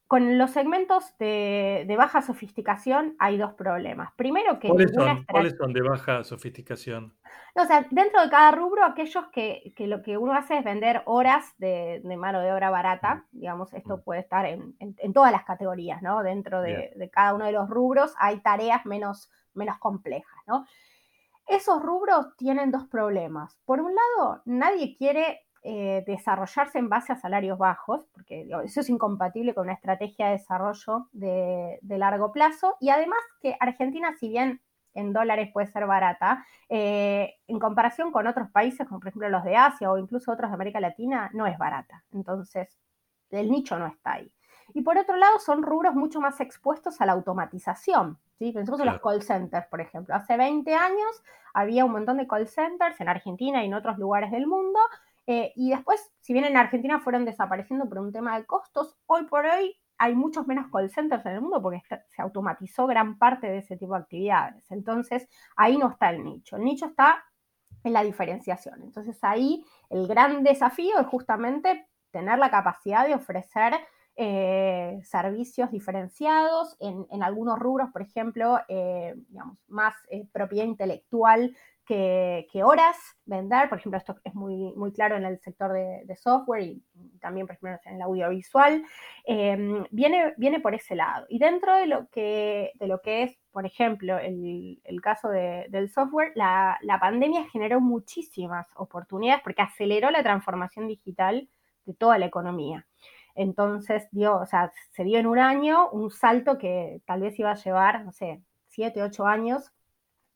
con 0.07 0.39
los 0.39 0.53
segmentos 0.53 1.17
de, 1.19 1.95
baja 1.99 2.23
sofisticación 2.23 3.17
hay 3.19 3.39
dos 3.39 3.55
problemas. 3.55 4.13
Primero 4.17 4.61
que... 4.61 4.69
¿Cuáles, 4.69 4.93
son, 4.93 5.25
¿cuáles 5.25 5.57
son 5.57 5.73
de 5.73 5.83
baja 5.83 6.23
sofisticación? 6.23 7.15
o 7.57 7.65
sea, 7.65 7.87
dentro 7.91 8.21
de 8.21 8.29
cada 8.29 8.51
rubro, 8.53 8.85
aquellos 8.85 9.25
que, 9.33 9.73
lo 9.79 10.03
que 10.03 10.17
uno 10.19 10.35
hace 10.35 10.59
es 10.59 10.65
vender 10.65 11.03
horas 11.07 11.55
de, 11.59 12.03
mano 12.19 12.41
de 12.41 12.53
obra 12.53 12.71
barata, 12.71 13.25
digamos, 13.33 13.73
esto 13.73 14.03
puede 14.03 14.21
estar 14.21 14.45
en, 14.47 14.77
todas 15.13 15.33
las 15.33 15.45
categorías, 15.45 16.03
¿no? 16.03 16.23
Dentro 16.23 16.61
de, 16.61 17.11
cada 17.13 17.35
uno 17.35 17.47
de 17.47 17.53
los 17.53 17.69
rubros 17.69 18.15
hay 18.19 18.41
tareas 18.41 18.85
menos, 18.87 19.31
menos 19.55 19.79
complejas, 19.79 20.39
¿no? 20.47 20.67
Esos 21.49 21.83
rubros 21.83 22.37
tienen 22.37 22.71
dos 22.71 22.85
problemas. 22.85 23.59
Por 23.65 23.81
un 23.81 23.95
lado, 23.95 24.43
nadie 24.45 24.97
quiere 24.97 25.46
eh, 25.69 26.05
desarrollarse 26.07 26.79
en 26.79 26.89
base 26.89 27.13
a 27.13 27.17
salarios 27.17 27.59
bajos, 27.59 28.07
porque 28.13 28.49
eso 28.63 28.81
es 28.81 28.89
incompatible 28.89 29.53
con 29.53 29.65
una 29.65 29.73
estrategia 29.73 30.27
de 30.27 30.33
desarrollo 30.35 31.09
de, 31.11 31.81
largo 31.83 32.31
plazo. 32.31 32.77
Y 32.79 32.91
además 32.91 33.19
que 33.41 33.57
Argentina, 33.59 34.15
si 34.15 34.29
bien 34.29 34.61
en 34.95 35.13
dólares 35.13 35.51
puede 35.53 35.67
ser 35.67 35.85
barata, 35.89 36.47
eh, 36.69 37.35
en 37.49 37.59
comparación 37.59 38.13
con 38.13 38.29
otros 38.29 38.49
países, 38.53 38.87
como 38.87 39.01
por 39.01 39.09
ejemplo 39.09 39.29
los 39.29 39.43
de 39.43 39.57
Asia 39.57 39.91
o 39.91 39.99
incluso 39.99 40.31
otros 40.31 40.53
de 40.53 40.55
América 40.55 40.79
Latina, 40.79 41.31
no 41.35 41.49
es 41.49 41.59
barata. 41.59 42.05
Entonces, 42.13 42.79
el 43.31 43.51
nicho 43.51 43.77
no 43.77 43.89
está 43.89 44.13
ahí. 44.13 44.33
Y 44.73 44.83
por 44.83 44.97
otro 44.99 45.17
lado, 45.17 45.41
son 45.41 45.65
rubros 45.65 45.97
mucho 45.97 46.21
más 46.21 46.41
expuestos 46.41 47.01
a 47.01 47.07
la 47.07 47.13
automatización. 47.13 48.21
¿sí? 48.39 48.53
Pensemos 48.53 48.79
en 48.79 48.87
los 48.87 49.01
call 49.01 49.21
centers, 49.21 49.67
por 49.67 49.81
ejemplo. 49.81 50.15
Hace 50.15 50.37
20 50.37 50.73
años 50.77 51.25
había 51.55 51.85
un 51.85 51.91
montón 51.91 52.19
de 52.19 52.29
call 52.29 52.47
centers 52.47 53.01
en 53.01 53.09
Argentina 53.09 53.65
y 53.65 53.67
en 53.67 53.75
otros 53.75 53.99
lugares 53.99 54.31
del 54.31 54.47
mundo 54.47 54.79
eh, 55.27 55.53
y 55.57 55.71
después, 55.71 56.01
si 56.21 56.33
bien 56.33 56.45
en 56.45 56.57
Argentina 56.57 57.01
fueron 57.01 57.25
desapareciendo 57.25 57.89
por 57.89 57.99
un 57.99 58.13
tema 58.13 58.39
de 58.39 58.47
costos, 58.47 58.97
hoy 59.07 59.25
por 59.25 59.45
hoy 59.45 59.77
hay 59.99 60.15
muchos 60.15 60.47
menos 60.47 60.71
call 60.71 60.91
centers 60.91 61.25
en 61.27 61.33
el 61.33 61.41
mundo 61.41 61.61
porque 61.61 61.83
se 62.15 62.23
automatizó 62.23 62.87
gran 62.87 63.19
parte 63.19 63.49
de 63.49 63.59
ese 63.59 63.77
tipo 63.77 63.95
de 63.95 64.01
actividades. 64.01 64.71
Entonces, 64.71 65.29
ahí 65.57 65.77
no 65.79 65.91
está 65.91 66.11
el 66.11 66.23
nicho. 66.23 66.57
El 66.57 66.65
nicho 66.65 66.87
está 66.87 67.25
en 67.83 67.93
la 67.93 68.05
diferenciación. 68.05 68.83
Entonces, 68.83 69.19
ahí 69.23 69.65
el 69.91 70.07
gran 70.07 70.45
desafío 70.45 70.99
es 71.01 71.07
justamente 71.07 71.89
tener 72.11 72.39
la 72.39 72.51
capacidad 72.51 73.07
de 73.07 73.15
ofrecer 73.15 73.75
eh, 74.17 75.01
servicios 75.03 75.71
diferenciados 75.71 76.77
en, 76.81 77.23
algunos 77.23 77.59
rubros, 77.59 77.91
por 77.91 78.03
ejemplo, 78.03 78.61
eh, 78.69 79.15
digamos, 79.29 79.59
más 79.67 79.95
propiedad 80.33 80.65
intelectual 80.65 81.55
que, 81.87 82.63
horas 82.65 82.97
vender. 83.25 83.69
Por 83.69 83.79
ejemplo, 83.79 83.99
esto 83.99 84.17
es 84.25 84.35
muy, 84.35 84.73
muy 84.75 84.93
claro 84.93 85.17
en 85.17 85.25
el 85.25 85.39
sector 85.41 85.73
de, 85.73 86.17
software 86.17 86.63
y 86.63 86.83
también, 87.21 87.47
por 87.47 87.57
ejemplo, 87.57 87.79
en 87.85 87.97
el 87.97 88.03
audiovisual. 88.03 88.85
Em, 89.25 89.85
viene, 89.91 90.35
viene 90.37 90.61
por 90.61 90.75
ese 90.75 90.97
lado. 90.97 91.27
Y 91.29 91.39
dentro 91.39 91.75
de 91.77 91.87
lo 91.87 92.09
que, 92.09 92.73
de 92.75 92.87
lo 92.87 93.01
que 93.01 93.23
es, 93.23 93.39
por 93.53 93.65
ejemplo, 93.65 94.19
el, 94.19 95.01
caso 95.03 95.29
del 95.29 95.89
software, 95.91 96.33
la, 96.35 96.79
pandemia 97.01 97.49
generó 97.51 97.81
muchísimas 97.81 98.67
oportunidades 98.75 99.43
porque 99.43 99.63
aceleró 99.63 100.11
la 100.11 100.23
transformación 100.23 100.89
digital 100.89 101.49
de 101.85 101.95
toda 101.95 102.19
la 102.19 102.27
economía. 102.27 102.87
Entonces, 103.35 104.09
dio, 104.11 104.37
o 104.39 104.47
sea, 104.47 104.73
se 104.91 105.05
dio 105.05 105.19
en 105.19 105.27
un 105.27 105.39
año 105.39 105.91
un 105.91 106.11
salto 106.11 106.59
que 106.59 107.01
tal 107.07 107.21
vez 107.21 107.39
iba 107.39 107.53
a 107.53 107.55
llevar, 107.55 108.05
no 108.05 108.13
sé, 108.13 108.43
siete, 108.69 109.03
ocho 109.03 109.27
años 109.27 109.73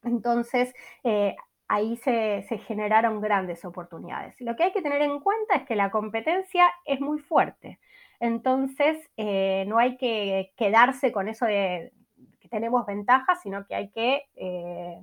entonces, 0.03 0.75
eh, 1.05 1.37
ahí 1.69 1.97
se, 1.99 2.43
generaron 2.67 3.21
grandes 3.21 3.65
oportunidades. 3.65 4.41
Lo 4.41 4.57
que 4.57 4.65
hay 4.65 4.73
que 4.73 4.83
tener 4.83 5.03
en 5.03 5.21
cuenta 5.21 5.57
es 5.57 5.63
que 5.67 5.77
la 5.77 5.91
competencia 5.91 6.65
es 6.85 7.01
muy 7.01 7.21
fuerte. 7.21 7.79
Entonces, 8.19 8.99
eh, 9.17 9.65
no 9.69 9.79
hay 9.79 9.97
que 9.97 10.53
quedarse 10.57 11.13
con 11.13 11.29
eso 11.29 11.47
de 11.47 11.93
que 12.41 12.49
tenemos 12.49 12.85
ventajas, 12.87 13.41
sino 13.43 13.65
que 13.67 13.75
hay 13.75 13.91
que 13.91 14.25
eh, 14.35 15.01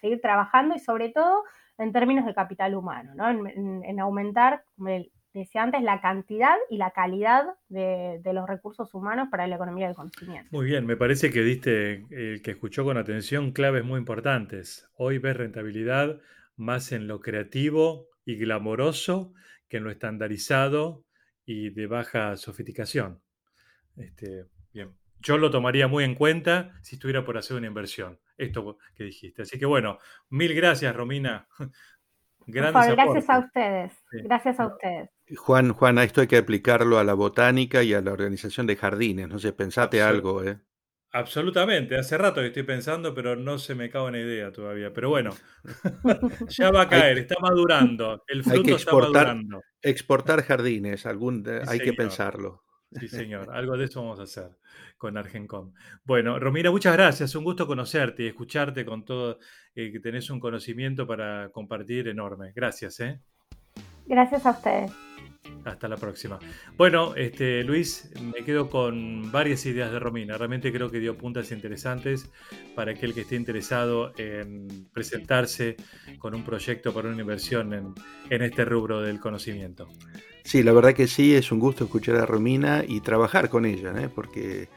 seguir 0.00 0.20
trabajando 0.20 0.74
y 0.74 0.78
sobre 0.78 1.10
todo 1.10 1.42
en 1.78 1.92
términos 1.92 2.24
de 2.24 2.34
capital 2.34 2.74
humano, 2.74 3.12
¿no? 3.14 3.28
en, 3.28 3.84
en 3.84 4.00
aumentar 4.00 4.62
el, 4.86 5.10
decía 5.40 5.62
antes, 5.62 5.82
la 5.82 6.00
cantidad 6.00 6.56
y 6.70 6.78
la 6.78 6.92
calidad 6.92 7.44
de, 7.68 8.20
los 8.32 8.48
recursos 8.48 8.94
humanos 8.94 9.28
para 9.30 9.46
la 9.46 9.56
economía 9.56 9.86
del 9.86 9.96
conocimiento. 9.96 10.48
Muy 10.52 10.66
bien, 10.66 10.86
me 10.86 10.96
parece 10.96 11.30
que 11.30 11.42
diste, 11.42 12.06
el 12.10 12.40
que 12.42 12.52
escuchó 12.52 12.84
con 12.84 12.96
atención, 12.96 13.52
claves 13.52 13.84
muy 13.84 13.98
importantes. 13.98 14.88
Hoy 14.96 15.18
ves 15.18 15.36
rentabilidad 15.36 16.20
más 16.56 16.92
en 16.92 17.08
lo 17.08 17.20
creativo 17.20 18.08
y 18.24 18.36
glamoroso 18.36 19.34
que 19.68 19.78
en 19.78 19.84
lo 19.84 19.90
estandarizado 19.90 21.04
y 21.44 21.70
de 21.70 21.86
baja 21.86 22.36
sofisticación. 22.36 23.20
Este, 23.96 24.46
bien, 24.72 24.94
yo 25.18 25.36
lo 25.38 25.50
tomaría 25.50 25.88
muy 25.88 26.04
en 26.04 26.14
cuenta 26.14 26.72
si 26.82 26.96
estuviera 26.96 27.24
por 27.24 27.36
hacer 27.38 27.56
una 27.56 27.66
inversión, 27.66 28.20
esto 28.36 28.78
que 28.94 29.04
dijiste. 29.04 29.42
Así 29.42 29.58
que 29.58 29.66
bueno, 29.66 29.98
mil 30.30 30.54
gracias, 30.54 30.94
Romina. 30.94 31.48
gracias 32.46 33.28
a 33.28 33.38
ustedes. 33.38 33.92
Gracias 34.12 34.60
a 34.60 34.66
ustedes. 34.66 35.13
Juan, 35.36 35.72
Juan, 35.72 35.98
esto 35.98 36.20
hay 36.20 36.26
que 36.26 36.36
aplicarlo 36.36 36.98
a 36.98 37.04
la 37.04 37.14
botánica 37.14 37.82
y 37.82 37.94
a 37.94 38.00
la 38.00 38.12
organización 38.12 38.66
de 38.66 38.76
jardines. 38.76 39.28
No 39.28 39.38
sé, 39.38 39.52
pensate 39.52 40.02
algo, 40.02 40.44
¿eh? 40.44 40.58
Absolutamente, 41.12 41.96
hace 41.96 42.18
rato 42.18 42.40
que 42.40 42.48
estoy 42.48 42.64
pensando, 42.64 43.14
pero 43.14 43.36
no 43.36 43.56
se 43.58 43.76
me 43.76 43.88
cabe 43.88 44.08
una 44.08 44.18
idea 44.18 44.50
todavía. 44.50 44.92
Pero 44.92 45.10
bueno, 45.10 45.30
ya 46.48 46.72
va 46.72 46.82
a 46.82 46.88
caer, 46.88 47.18
está 47.18 47.36
madurando, 47.40 48.24
el 48.26 48.42
fruto 48.42 48.58
hay 48.58 48.62
que 48.64 48.72
exportar, 48.72 49.06
está 49.06 49.18
madurando. 49.20 49.62
Exportar 49.80 50.42
jardines, 50.42 51.06
algún, 51.06 51.44
hay 51.68 51.78
que 51.78 51.92
pensarlo. 51.92 52.64
Sí, 52.90 53.06
señor, 53.08 53.50
algo 53.52 53.76
de 53.76 53.84
eso 53.84 54.02
vamos 54.02 54.18
a 54.18 54.24
hacer 54.24 54.58
con 54.98 55.16
Argencom. 55.16 55.72
Bueno, 56.02 56.40
Romina, 56.40 56.72
muchas 56.72 56.94
gracias, 56.94 57.34
un 57.34 57.44
gusto 57.44 57.66
conocerte 57.66 58.24
y 58.24 58.26
escucharte 58.26 58.84
con 58.84 59.04
todo, 59.04 59.38
eh, 59.74 59.92
que 59.92 60.00
tenés 60.00 60.30
un 60.30 60.40
conocimiento 60.40 61.06
para 61.06 61.50
compartir 61.50 62.08
enorme. 62.08 62.52
Gracias, 62.56 62.98
¿eh? 63.00 63.20
Gracias 64.06 64.46
a 64.46 64.50
ustedes. 64.50 64.92
Hasta 65.64 65.88
la 65.88 65.96
próxima. 65.96 66.38
Bueno, 66.76 67.14
este, 67.14 67.64
Luis, 67.64 68.10
me 68.20 68.44
quedo 68.44 68.68
con 68.68 69.32
varias 69.32 69.64
ideas 69.64 69.90
de 69.90 69.98
Romina. 69.98 70.36
Realmente 70.36 70.72
creo 70.72 70.90
que 70.90 71.00
dio 71.00 71.16
puntas 71.16 71.52
interesantes 71.52 72.30
para 72.74 72.92
aquel 72.92 73.14
que 73.14 73.22
esté 73.22 73.36
interesado 73.36 74.12
en 74.18 74.88
presentarse 74.92 75.76
con 76.18 76.34
un 76.34 76.44
proyecto 76.44 76.92
para 76.92 77.08
una 77.08 77.20
inversión 77.20 77.72
en, 77.72 78.42
este 78.42 78.64
rubro 78.64 79.00
del 79.00 79.20
conocimiento. 79.20 79.88
Sí, 80.44 80.62
la 80.62 80.72
verdad 80.72 80.92
que 80.92 81.06
sí, 81.06 81.34
es 81.34 81.50
un 81.50 81.60
gusto 81.60 81.84
escuchar 81.84 82.16
a 82.16 82.26
Romina 82.26 82.84
y 82.86 83.00
trabajar 83.00 83.48
con 83.48 83.64
ella, 83.64 83.94
¿eh? 83.98 84.10
porque 84.14 84.68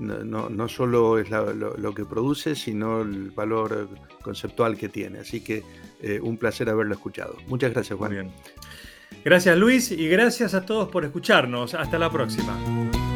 no, 0.00 0.48
no, 0.48 0.68
solo 0.68 1.18
es 1.18 1.30
lo, 1.30 1.94
que 1.94 2.04
produce, 2.04 2.56
sino 2.56 3.02
el 3.02 3.30
valor 3.30 3.88
conceptual 4.22 4.76
que 4.76 4.88
tiene. 4.88 5.20
Así 5.20 5.40
que 5.40 5.62
eh, 6.00 6.18
un 6.20 6.36
placer 6.36 6.68
haberlo 6.68 6.94
escuchado. 6.94 7.36
Muchas 7.46 7.72
gracias, 7.72 7.96
Juan. 7.96 8.10
bien. 8.10 8.32
Gracias 9.24 9.56
Luis 9.56 9.90
y 9.90 10.08
gracias 10.08 10.54
a 10.54 10.64
todos 10.64 10.88
por 10.88 11.04
escucharnos. 11.04 11.74
Hasta 11.74 11.98
la 11.98 12.10
próxima. 12.10 13.11